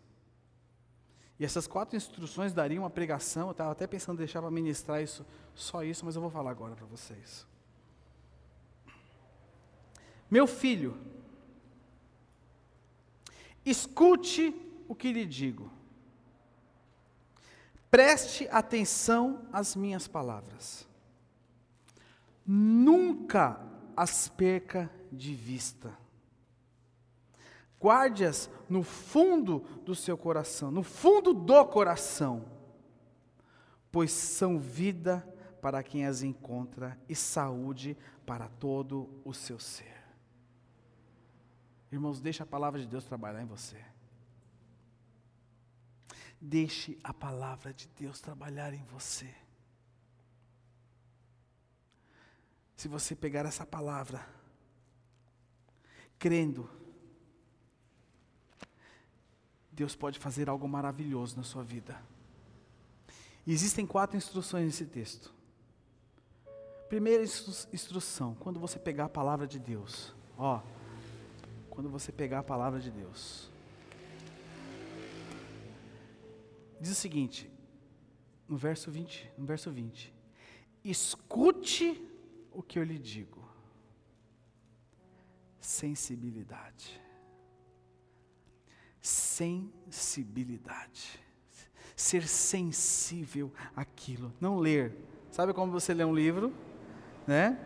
E 1.39 1.45
essas 1.45 1.67
quatro 1.67 1.97
instruções 1.97 2.53
dariam 2.53 2.83
uma 2.83 2.91
pregação. 2.91 3.49
Eu 3.49 3.53
estava 3.53 3.71
até 3.71 3.87
pensando 3.87 4.17
em 4.17 4.19
deixar 4.19 4.41
para 4.41 4.51
ministrar 4.51 5.03
isso, 5.03 5.25
só 5.55 5.85
isso, 5.85 6.05
mas 6.05 6.17
eu 6.17 6.23
vou 6.23 6.31
falar 6.31 6.51
agora 6.51 6.75
para 6.75 6.87
vocês. 6.87 7.47
Meu 10.31 10.47
filho, 10.47 10.99
escute 13.65 14.55
o 14.89 14.95
que 14.95 15.13
lhe 15.13 15.27
digo. 15.27 15.71
Preste 17.91 18.47
atenção 18.51 19.47
às 19.53 19.75
minhas 19.75 20.07
palavras. 20.07 20.87
Nunca 22.47 23.61
as 23.97 24.29
perca 24.29 24.91
de 25.11 25.35
vista. 25.35 25.97
Guarde-as 27.81 28.51
no 28.69 28.83
fundo 28.83 29.61
do 29.85 29.95
seu 29.95 30.19
coração, 30.19 30.71
no 30.71 30.83
fundo 30.83 31.33
do 31.33 31.65
coração, 31.67 32.45
pois 33.91 34.11
são 34.11 34.59
vida 34.59 35.27
para 35.61 35.83
quem 35.83 36.05
as 36.05 36.23
encontra 36.23 36.99
e 37.09 37.15
saúde 37.15 37.97
para 38.27 38.49
todo 38.49 39.09
o 39.25 39.33
seu 39.33 39.59
ser. 39.59 39.98
Irmãos, 41.91 42.21
deixe 42.21 42.43
a 42.43 42.47
palavra 42.47 42.81
de 42.81 42.87
Deus 42.87 43.05
trabalhar 43.05 43.41
em 43.41 43.47
você. 43.47 43.83
Deixe 46.41 46.99
a 47.03 47.13
palavra 47.13 47.73
de 47.73 47.89
Deus 47.89 48.21
trabalhar 48.21 48.73
em 48.73 48.85
você. 48.85 49.35
Se 52.77 52.87
você 52.87 53.17
pegar 53.17 53.45
essa 53.45 53.67
palavra, 53.67 54.25
crendo, 56.19 56.71
Deus 59.73 59.97
pode 59.97 60.19
fazer 60.19 60.49
algo 60.49 60.69
maravilhoso 60.69 61.37
na 61.37 61.43
sua 61.43 61.65
vida. 61.65 62.01
E 63.47 63.53
existem 63.53 63.87
quatro 63.87 64.17
instruções 64.17 64.67
nesse 64.67 64.85
texto. 64.85 65.33
Primeira 66.89 67.23
instrução, 67.23 68.35
quando 68.35 68.61
você 68.61 68.79
pegar 68.79 69.07
a 69.07 69.09
palavra 69.09 69.47
de 69.47 69.59
Deus, 69.59 70.15
ó, 70.37 70.63
quando 71.79 71.91
você 71.91 72.11
pegar 72.11 72.41
a 72.41 72.43
palavra 72.43 72.81
de 72.81 72.91
Deus, 72.91 73.49
diz 76.81 76.91
o 76.91 76.95
seguinte, 76.97 77.49
no 78.49 78.57
verso 78.57 78.91
20, 78.91 79.31
no 79.39 79.47
verso 79.47 79.71
20: 79.71 80.13
Escute 80.83 82.05
o 82.51 82.65
que 82.65 82.81
eu 82.81 82.83
lhe 82.83 82.99
digo. 82.99 83.49
Sensibilidade. 85.61 87.01
Sensibilidade. 89.01 91.25
Ser 91.95 92.27
sensível 92.27 93.53
àquilo, 93.77 94.35
não 94.41 94.59
ler. 94.59 94.97
Sabe 95.31 95.55
como 95.55 95.71
você 95.71 95.95
lê 95.95 96.05
um 96.05 96.13
livro, 96.13 96.53
né? 97.25 97.57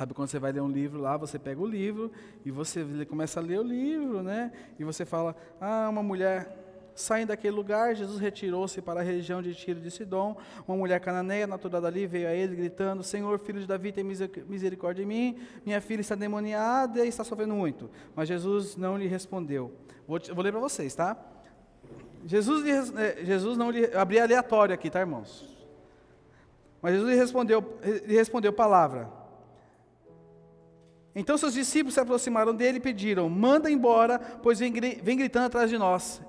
Sabe 0.00 0.14
quando 0.14 0.30
você 0.30 0.38
vai 0.38 0.50
ler 0.50 0.62
um 0.62 0.70
livro 0.70 0.98
lá, 0.98 1.18
você 1.18 1.38
pega 1.38 1.60
o 1.60 1.66
livro 1.66 2.10
e 2.42 2.50
você 2.50 3.04
começa 3.06 3.38
a 3.38 3.42
ler 3.42 3.60
o 3.60 3.62
livro, 3.62 4.22
né? 4.22 4.50
E 4.78 4.82
você 4.82 5.04
fala: 5.04 5.36
"Ah, 5.60 5.90
uma 5.90 6.02
mulher 6.02 6.56
Saindo 6.94 7.28
daquele 7.28 7.54
lugar, 7.54 7.94
Jesus 7.94 8.18
retirou-se 8.18 8.80
para 8.80 9.00
a 9.00 9.02
região 9.02 9.40
de 9.40 9.54
Tiro 9.54 9.78
de 9.78 9.90
Sidom. 9.90 10.36
Uma 10.66 10.76
mulher 10.76 11.00
cananeia, 11.00 11.46
natural 11.46 11.82
dali, 11.82 12.06
veio 12.06 12.28
a 12.28 12.32
ele, 12.32 12.56
gritando: 12.56 13.02
Senhor, 13.02 13.38
filho 13.38 13.60
de 13.60 13.66
Davi, 13.66 13.92
tem 13.92 14.02
misericórdia 14.02 15.04
de 15.04 15.08
mim. 15.08 15.38
Minha 15.66 15.80
filha 15.82 16.00
está 16.00 16.14
demoniada 16.14 17.04
e 17.04 17.08
está 17.08 17.22
sofrendo 17.22 17.54
muito. 17.54 17.90
Mas 18.16 18.26
Jesus 18.26 18.76
não 18.76 18.96
lhe 18.96 19.06
respondeu. 19.06 19.72
Vou, 20.08 20.18
vou 20.34 20.42
ler 20.42 20.50
para 20.50 20.60
vocês, 20.60 20.94
tá? 20.94 21.16
Jesus, 22.24 22.64
lhe, 22.64 22.70
é, 23.02 23.24
Jesus 23.24 23.56
não 23.56 23.70
lhe. 23.70 23.84
Abri 23.94 24.18
aleatório 24.18 24.74
aqui, 24.74 24.90
tá, 24.90 25.00
irmãos? 25.00 25.56
Mas 26.82 26.94
Jesus 26.94 27.10
lhe 27.10 27.16
respondeu, 27.16 27.78
lhe 28.06 28.14
respondeu 28.14 28.52
palavra. 28.52 29.19
Então 31.14 31.36
seus 31.36 31.54
discípulos 31.54 31.94
se 31.94 32.00
aproximaram 32.00 32.54
dele 32.54 32.78
e 32.78 32.80
pediram: 32.80 33.28
Manda 33.28 33.70
embora, 33.70 34.18
pois 34.18 34.58
vem, 34.58 34.72
gritando 34.72 35.46
atrás 35.46 35.68
de 35.68 35.76
nós. 35.76 36.20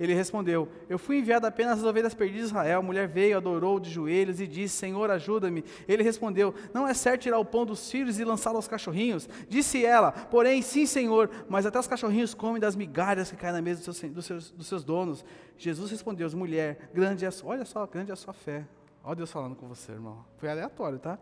Ele 0.00 0.14
respondeu: 0.14 0.68
Eu 0.88 0.98
fui 0.98 1.18
enviado 1.18 1.46
apenas 1.46 1.78
às 1.78 1.84
ovelhas 1.84 2.14
perdidas 2.14 2.42
de 2.42 2.46
Israel. 2.48 2.80
A 2.80 2.82
mulher 2.82 3.06
veio, 3.06 3.36
adorou 3.36 3.78
de 3.78 3.90
joelhos 3.90 4.40
e 4.40 4.46
disse: 4.46 4.76
Senhor, 4.76 5.10
ajuda-me. 5.10 5.64
Ele 5.86 6.02
respondeu: 6.02 6.54
Não 6.72 6.88
é 6.88 6.94
certo 6.94 7.22
tirar 7.22 7.38
o 7.38 7.44
pão 7.44 7.66
dos 7.66 7.90
filhos 7.90 8.18
e 8.18 8.24
lançá-lo 8.24 8.56
aos 8.56 8.66
cachorrinhos? 8.66 9.28
Disse 9.48 9.84
ela: 9.84 10.10
Porém, 10.10 10.62
sim, 10.62 10.86
Senhor, 10.86 11.30
mas 11.48 11.66
até 11.66 11.78
os 11.78 11.86
cachorrinhos 11.86 12.34
comem 12.34 12.60
das 12.60 12.74
migalhas 12.74 13.30
que 13.30 13.36
caem 13.36 13.52
na 13.52 13.62
mesa 13.62 13.84
dos 13.84 13.96
seus, 13.96 14.12
dos 14.12 14.24
seus, 14.24 14.50
dos 14.50 14.66
seus 14.66 14.82
donos. 14.82 15.24
Jesus 15.56 15.90
respondeu: 15.90 16.28
Mulher, 16.32 16.90
grande 16.92 17.24
é 17.24 17.28
a 17.28 17.30
sua, 17.30 17.50
olha 17.50 17.64
só, 17.64 17.86
grande 17.86 18.10
é 18.10 18.14
a 18.14 18.16
sua 18.16 18.32
fé. 18.32 18.66
Olha 19.04 19.16
Deus 19.16 19.30
falando 19.30 19.54
com 19.54 19.68
você, 19.68 19.92
irmão. 19.92 20.24
Foi 20.38 20.48
aleatório, 20.48 20.98
tá? 20.98 21.18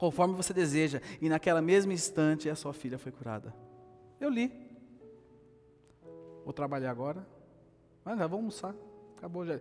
Conforme 0.00 0.34
você 0.34 0.54
deseja, 0.54 1.02
e 1.20 1.28
naquela 1.28 1.60
mesma 1.60 1.92
instante 1.92 2.48
a 2.48 2.56
sua 2.56 2.72
filha 2.72 2.98
foi 2.98 3.12
curada. 3.12 3.54
Eu 4.18 4.30
li. 4.30 4.50
Vou 6.42 6.54
trabalhar 6.54 6.90
agora. 6.90 7.26
Mas 8.02 8.18
já 8.18 8.26
vou 8.26 8.38
almoçar. 8.38 8.74
Acabou 9.18 9.44
já. 9.44 9.60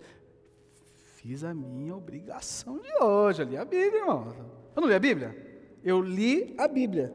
Fiz 1.17 1.43
a 1.43 1.53
minha 1.53 1.93
obrigação 1.93 2.79
de 2.79 2.87
hoje. 3.03 3.41
Eu 3.41 3.47
li 3.49 3.57
a 3.57 3.65
Bíblia, 3.65 3.99
irmão. 3.99 4.33
Eu 4.73 4.81
não 4.81 4.87
li 4.87 4.93
a 4.93 4.99
Bíblia? 4.99 5.77
Eu 5.83 6.01
li 6.01 6.55
a 6.57 6.69
Bíblia. 6.69 7.13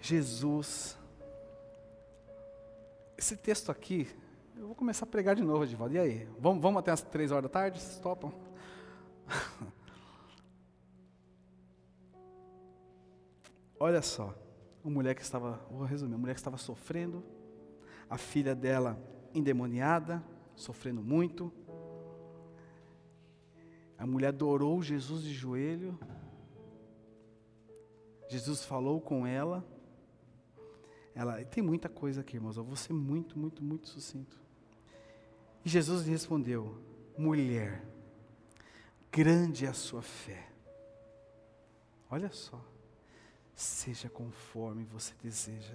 Jesus. 0.00 0.96
Esse 3.16 3.36
texto 3.36 3.72
aqui, 3.72 4.06
eu 4.56 4.68
vou 4.68 4.76
começar 4.76 5.04
a 5.04 5.08
pregar 5.08 5.34
de 5.34 5.42
novo, 5.42 5.64
Edivaldo. 5.64 5.96
E 5.96 5.98
aí? 5.98 6.28
Vamos, 6.38 6.62
vamos 6.62 6.78
até 6.78 6.92
as 6.92 7.02
três 7.02 7.32
horas 7.32 7.42
da 7.42 7.48
tarde? 7.48 7.80
Vocês 7.80 7.98
topam? 7.98 8.32
Olha 13.78 14.02
só 14.02 14.34
uma 14.82 14.94
mulher 14.94 15.14
que 15.14 15.22
estava, 15.22 15.64
vou 15.70 15.84
resumir, 15.84 16.14
uma 16.14 16.20
mulher 16.20 16.34
que 16.34 16.40
estava 16.40 16.56
sofrendo, 16.56 17.22
a 18.08 18.16
filha 18.16 18.54
dela 18.54 18.98
endemoniada, 19.34 20.22
sofrendo 20.56 21.02
muito. 21.02 21.52
A 23.96 24.06
mulher 24.06 24.28
adorou 24.28 24.82
Jesus 24.82 25.22
de 25.22 25.32
joelho. 25.32 25.98
Jesus 28.28 28.64
falou 28.64 29.00
com 29.00 29.26
ela. 29.26 29.64
Ela 31.14 31.44
tem 31.44 31.62
muita 31.62 31.88
coisa 31.88 32.20
aqui, 32.20 32.36
irmãos. 32.36 32.56
Eu 32.56 32.64
vou 32.64 32.76
ser 32.76 32.92
muito, 32.92 33.38
muito, 33.38 33.62
muito 33.62 33.88
sucinto. 33.88 34.38
E 35.64 35.68
Jesus 35.68 36.04
lhe 36.04 36.12
respondeu: 36.12 36.80
Mulher, 37.16 37.84
grande 39.10 39.66
é 39.66 39.68
a 39.68 39.74
sua 39.74 40.02
fé. 40.02 40.48
Olha 42.10 42.30
só. 42.30 42.62
Seja 43.54 44.08
conforme 44.08 44.84
você 44.84 45.14
deseja. 45.22 45.74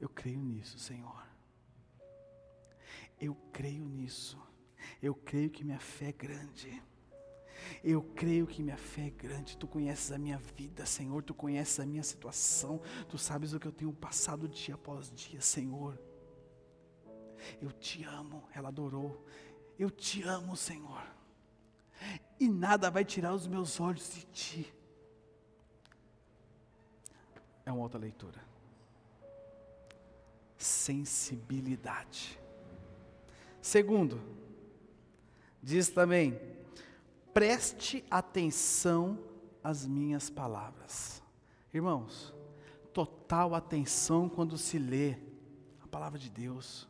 Eu 0.00 0.08
creio 0.08 0.40
nisso, 0.40 0.78
Senhor. 0.78 1.26
Eu 3.20 3.34
creio 3.52 3.84
nisso. 3.84 4.40
Eu 5.00 5.14
creio 5.14 5.50
que 5.50 5.62
minha 5.62 5.78
fé 5.78 6.08
é 6.08 6.12
grande. 6.12 6.82
Eu 7.84 8.02
creio 8.02 8.46
que 8.46 8.62
minha 8.62 8.76
fé 8.76 9.06
é 9.06 9.10
grande. 9.10 9.56
Tu 9.56 9.68
conheces 9.68 10.10
a 10.10 10.18
minha 10.18 10.38
vida, 10.38 10.84
Senhor. 10.84 11.22
Tu 11.22 11.34
conheces 11.34 11.78
a 11.78 11.86
minha 11.86 12.02
situação. 12.02 12.80
Tu 13.08 13.16
sabes 13.18 13.52
o 13.52 13.60
que 13.60 13.68
eu 13.68 13.72
tenho 13.72 13.92
passado 13.92 14.48
dia 14.48 14.74
após 14.74 15.12
dia, 15.12 15.40
Senhor. 15.40 16.00
Eu 17.60 17.70
te 17.70 18.02
amo. 18.04 18.48
Ela 18.52 18.68
adorou. 18.68 19.24
Eu 19.78 19.90
te 19.90 20.22
amo, 20.22 20.56
Senhor. 20.56 21.02
E 22.38 22.48
nada 22.48 22.90
vai 22.90 23.04
tirar 23.04 23.32
os 23.34 23.46
meus 23.46 23.80
olhos 23.80 24.12
de 24.12 24.22
ti. 24.26 24.74
É 27.64 27.70
uma 27.70 27.82
outra 27.82 27.98
leitura. 27.98 28.40
Sensibilidade. 30.56 32.38
Segundo, 33.60 34.20
diz 35.62 35.88
também: 35.88 36.38
preste 37.32 38.04
atenção 38.10 39.18
às 39.62 39.86
minhas 39.86 40.28
palavras. 40.28 41.22
Irmãos, 41.72 42.34
total 42.92 43.54
atenção 43.54 44.28
quando 44.28 44.58
se 44.58 44.78
lê 44.78 45.16
a 45.80 45.86
palavra 45.86 46.18
de 46.18 46.28
Deus. 46.28 46.88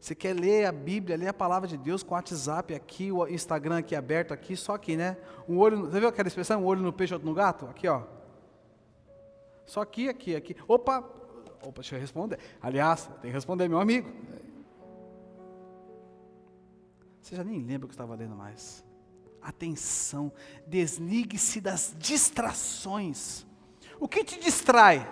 Você 0.00 0.14
quer 0.14 0.34
ler 0.34 0.64
a 0.64 0.72
Bíblia, 0.72 1.14
ler 1.14 1.28
a 1.28 1.34
palavra 1.34 1.68
de 1.68 1.76
Deus 1.76 2.02
com 2.02 2.14
o 2.14 2.16
WhatsApp 2.16 2.74
aqui, 2.74 3.12
o 3.12 3.28
Instagram 3.28 3.78
aqui 3.78 3.94
aberto 3.94 4.32
aqui, 4.32 4.56
só 4.56 4.74
aqui, 4.74 4.96
né? 4.96 5.18
Um 5.46 5.58
olho, 5.58 5.82
você 5.82 6.00
viu 6.00 6.08
aquela 6.08 6.26
expressão? 6.26 6.62
Um 6.62 6.64
olho 6.64 6.80
no 6.80 6.90
peixe, 6.90 7.12
outro 7.12 7.28
no 7.28 7.34
gato? 7.34 7.66
Aqui, 7.66 7.86
ó. 7.86 8.04
Só 9.66 9.82
aqui, 9.82 10.08
aqui, 10.08 10.34
aqui. 10.34 10.56
Opa, 10.66 11.00
opa, 11.62 11.82
deixa 11.82 11.96
eu 11.96 12.00
responder. 12.00 12.38
Aliás, 12.62 13.10
tem 13.20 13.30
que 13.30 13.34
responder, 13.34 13.68
meu 13.68 13.78
amigo. 13.78 14.10
Você 17.20 17.36
já 17.36 17.44
nem 17.44 17.60
lembra 17.60 17.84
o 17.84 17.88
que 17.88 17.94
estava 17.94 18.14
lendo 18.14 18.34
mais. 18.34 18.82
Atenção, 19.42 20.32
desligue-se 20.66 21.60
das 21.60 21.94
distrações. 21.98 23.46
O 23.98 24.08
que 24.08 24.24
te 24.24 24.40
distrai? 24.40 25.06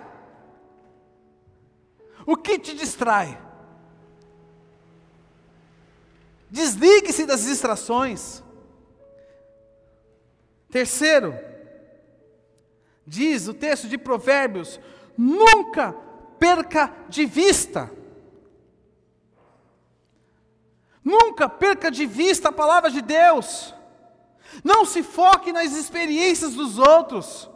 O 2.25 2.37
que 2.39 2.59
te 2.59 2.75
distrai? 2.75 3.48
Desligue-se 6.51 7.27
das 7.27 7.45
distrações. 7.45 8.43
Terceiro, 10.71 11.35
diz 13.07 13.49
o 13.49 13.55
texto 13.55 13.89
de 13.89 13.99
Provérbios: 13.99 14.81
nunca 15.17 15.93
perca 16.39 16.93
de 17.09 17.27
vista. 17.27 17.91
Nunca 21.05 21.49
perca 21.49 21.91
de 21.91 22.05
vista 22.05 22.51
a 22.51 22.53
palavra 22.53 22.91
de 22.91 23.01
Deus. 23.01 23.75
Não 24.63 24.85
se 24.85 25.03
foque 25.03 25.53
nas 25.53 25.73
experiências 25.73 26.55
dos 26.55 26.79
outros. 26.79 27.49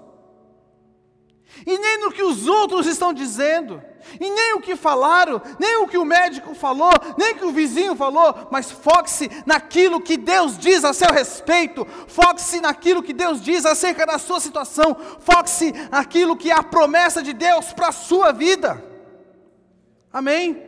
E 1.67 1.79
nem 1.79 2.01
no 2.01 2.11
que 2.11 2.23
os 2.23 2.47
outros 2.49 2.87
estão 2.87 3.13
dizendo, 3.13 3.83
e 4.21 4.31
nem 4.31 4.55
o 4.55 4.61
que 4.61 4.75
falaram, 4.75 5.41
nem 5.59 5.77
o 5.77 5.87
que 5.87 5.99
o 5.99 6.05
médico 6.05 6.55
falou, 6.55 6.93
nem 7.17 7.33
o 7.33 7.37
que 7.37 7.45
o 7.45 7.53
vizinho 7.53 7.95
falou, 7.95 8.49
mas 8.51 8.71
foque-se 8.71 9.31
naquilo 9.47 10.01
que 10.01 10.17
Deus 10.17 10.59
diz 10.59 10.85
a 10.85 10.93
seu 10.93 11.13
respeito, 11.13 11.87
foque-se 12.09 12.61
naquilo 12.61 13.03
que 13.03 13.13
Deus 13.13 13.41
diz 13.41 13.65
acerca 13.65 14.07
da 14.07 14.19
sua 14.19 14.41
situação, 14.41 14.97
foque-se 15.21 15.73
naquilo 15.91 16.37
que 16.37 16.51
é 16.51 16.55
a 16.55 16.63
promessa 16.63 17.23
de 17.23 17.33
Deus 17.33 17.73
para 17.73 17.89
a 17.89 17.93
sua 17.93 18.33
vida. 18.33 18.83
Amém? 20.13 20.63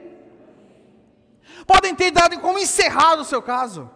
Podem 1.67 1.95
ter 1.95 2.11
dado 2.11 2.39
como 2.41 2.59
encerrado 2.59 3.23
o 3.23 3.25
seu 3.25 3.43
caso, 3.43 3.91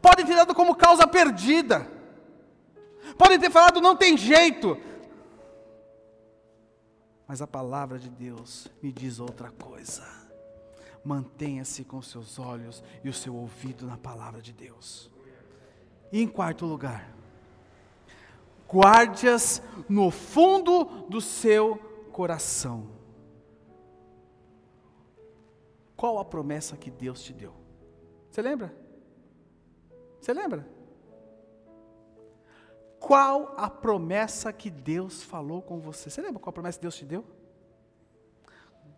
podem 0.00 0.24
ter 0.24 0.34
dado 0.34 0.54
como 0.54 0.76
causa 0.76 1.06
perdida, 1.06 1.90
podem 3.18 3.38
ter 3.38 3.50
falado 3.50 3.80
não 3.80 3.96
tem 3.96 4.16
jeito, 4.16 4.78
mas 7.26 7.40
a 7.40 7.46
palavra 7.46 7.98
de 7.98 8.10
Deus 8.10 8.68
me 8.82 8.92
diz 8.92 9.18
outra 9.18 9.50
coisa. 9.50 10.04
Mantenha-se 11.04 11.84
com 11.84 12.00
seus 12.00 12.38
olhos 12.38 12.82
e 13.02 13.08
o 13.08 13.12
seu 13.12 13.34
ouvido 13.34 13.86
na 13.86 13.96
palavra 13.96 14.40
de 14.40 14.52
Deus. 14.52 15.10
E 16.12 16.22
em 16.22 16.28
quarto 16.28 16.64
lugar, 16.64 17.14
guarde-as 18.68 19.62
no 19.88 20.10
fundo 20.10 20.84
do 21.08 21.20
seu 21.20 21.76
coração. 22.12 22.88
Qual 25.96 26.18
a 26.18 26.24
promessa 26.24 26.76
que 26.76 26.90
Deus 26.90 27.22
te 27.22 27.32
deu? 27.32 27.54
Você 28.30 28.42
lembra? 28.42 28.74
Você 30.20 30.32
lembra? 30.32 30.73
Qual 33.04 33.52
a 33.58 33.68
promessa 33.68 34.50
que 34.50 34.70
Deus 34.70 35.22
falou 35.22 35.60
com 35.60 35.78
você? 35.78 36.08
Você 36.08 36.22
lembra 36.22 36.40
qual 36.40 36.48
a 36.48 36.54
promessa 36.54 36.78
que 36.78 36.82
Deus 36.84 36.96
te 36.96 37.04
deu? 37.04 37.22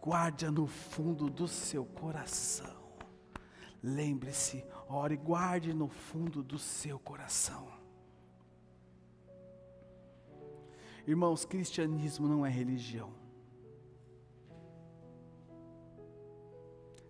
Guarde-a 0.01 0.49
no 0.49 0.69
fundo 0.69 1.29
do 1.29 1.49
seu 1.49 1.85
coração. 1.85 2.87
Lembre-se, 3.83 4.65
ore, 4.89 5.17
guarde 5.17 5.75
no 5.75 5.89
fundo 5.89 6.41
do 6.41 6.57
seu 6.57 7.01
coração. 7.01 7.67
Irmãos, 11.05 11.45
cristianismo 11.45 12.29
não 12.29 12.47
é 12.47 12.49
religião. 12.49 13.13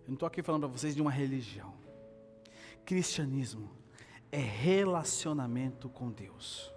Eu 0.01 0.07
não 0.07 0.13
estou 0.15 0.25
aqui 0.25 0.41
falando 0.41 0.61
para 0.61 0.75
vocês 0.75 0.95
de 0.95 1.01
uma 1.03 1.11
religião. 1.11 1.75
Cristianismo 2.83 3.69
é 4.31 4.39
relacionamento 4.39 5.87
com 5.89 6.09
Deus. 6.09 6.75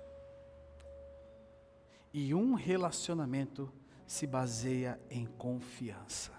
E 2.13 2.35
um 2.35 2.55
relacionamento 2.55 3.73
se 4.07 4.27
baseia 4.27 5.01
em 5.09 5.27
confiança. 5.39 6.33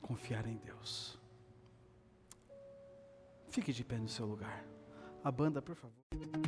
Confiar 0.00 0.46
em 0.46 0.56
Deus. 0.64 1.18
Fique 3.50 3.72
de 3.72 3.84
pé 3.84 3.98
no 3.98 4.08
seu 4.08 4.26
lugar. 4.26 4.64
A 5.24 5.30
banda, 5.30 5.60
por 5.60 5.76
favor. 5.76 5.92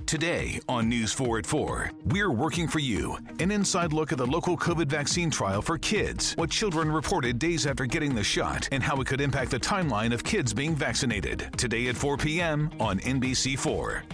Today 0.06 0.60
on 0.68 0.88
News 0.88 1.12
4 1.12 1.38
at 1.38 1.46
4, 1.46 1.90
we're 2.06 2.30
working 2.30 2.66
for 2.66 2.80
you. 2.80 3.16
An 3.40 3.50
inside 3.50 3.92
look 3.92 4.12
at 4.12 4.18
the 4.18 4.26
local 4.26 4.56
COVID 4.56 4.86
vaccine 4.86 5.30
trial 5.30 5.62
for 5.62 5.78
kids, 5.78 6.34
what 6.36 6.50
children 6.50 6.90
reported 6.90 7.38
days 7.38 7.66
after 7.66 7.86
getting 7.86 8.14
the 8.14 8.24
shot, 8.24 8.68
and 8.72 8.82
how 8.82 9.00
it 9.00 9.06
could 9.06 9.20
impact 9.20 9.50
the 9.50 9.60
timeline 9.60 10.12
of 10.12 10.24
kids 10.24 10.52
being 10.52 10.74
vaccinated. 10.74 11.50
Today 11.56 11.88
at 11.88 11.96
4 11.96 12.16
p.m. 12.16 12.70
on 12.80 12.98
NBC4. 13.00 14.13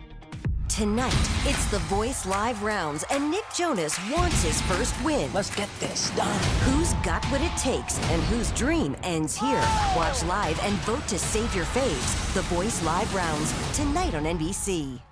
Tonight, 0.75 1.29
it's 1.43 1.65
the 1.65 1.79
Voice 1.79 2.25
Live 2.25 2.63
rounds, 2.63 3.03
and 3.11 3.29
Nick 3.29 3.43
Jonas 3.53 3.99
wants 4.09 4.41
his 4.41 4.61
first 4.61 4.95
win. 5.03 5.29
Let's 5.33 5.53
get 5.53 5.67
this 5.81 6.09
done. 6.11 6.39
Who's 6.61 6.93
got 7.03 7.25
what 7.25 7.41
it 7.41 7.51
takes 7.57 7.99
and 8.09 8.21
whose 8.23 8.51
dream 8.51 8.95
ends 9.03 9.35
here? 9.35 9.61
Watch 9.97 10.23
live 10.23 10.57
and 10.63 10.75
vote 10.85 11.05
to 11.09 11.19
save 11.19 11.53
your 11.53 11.65
faves. 11.65 12.33
The 12.33 12.43
Voice 12.43 12.81
Live 12.83 13.13
rounds, 13.13 13.53
tonight 13.75 14.15
on 14.15 14.23
NBC. 14.23 15.10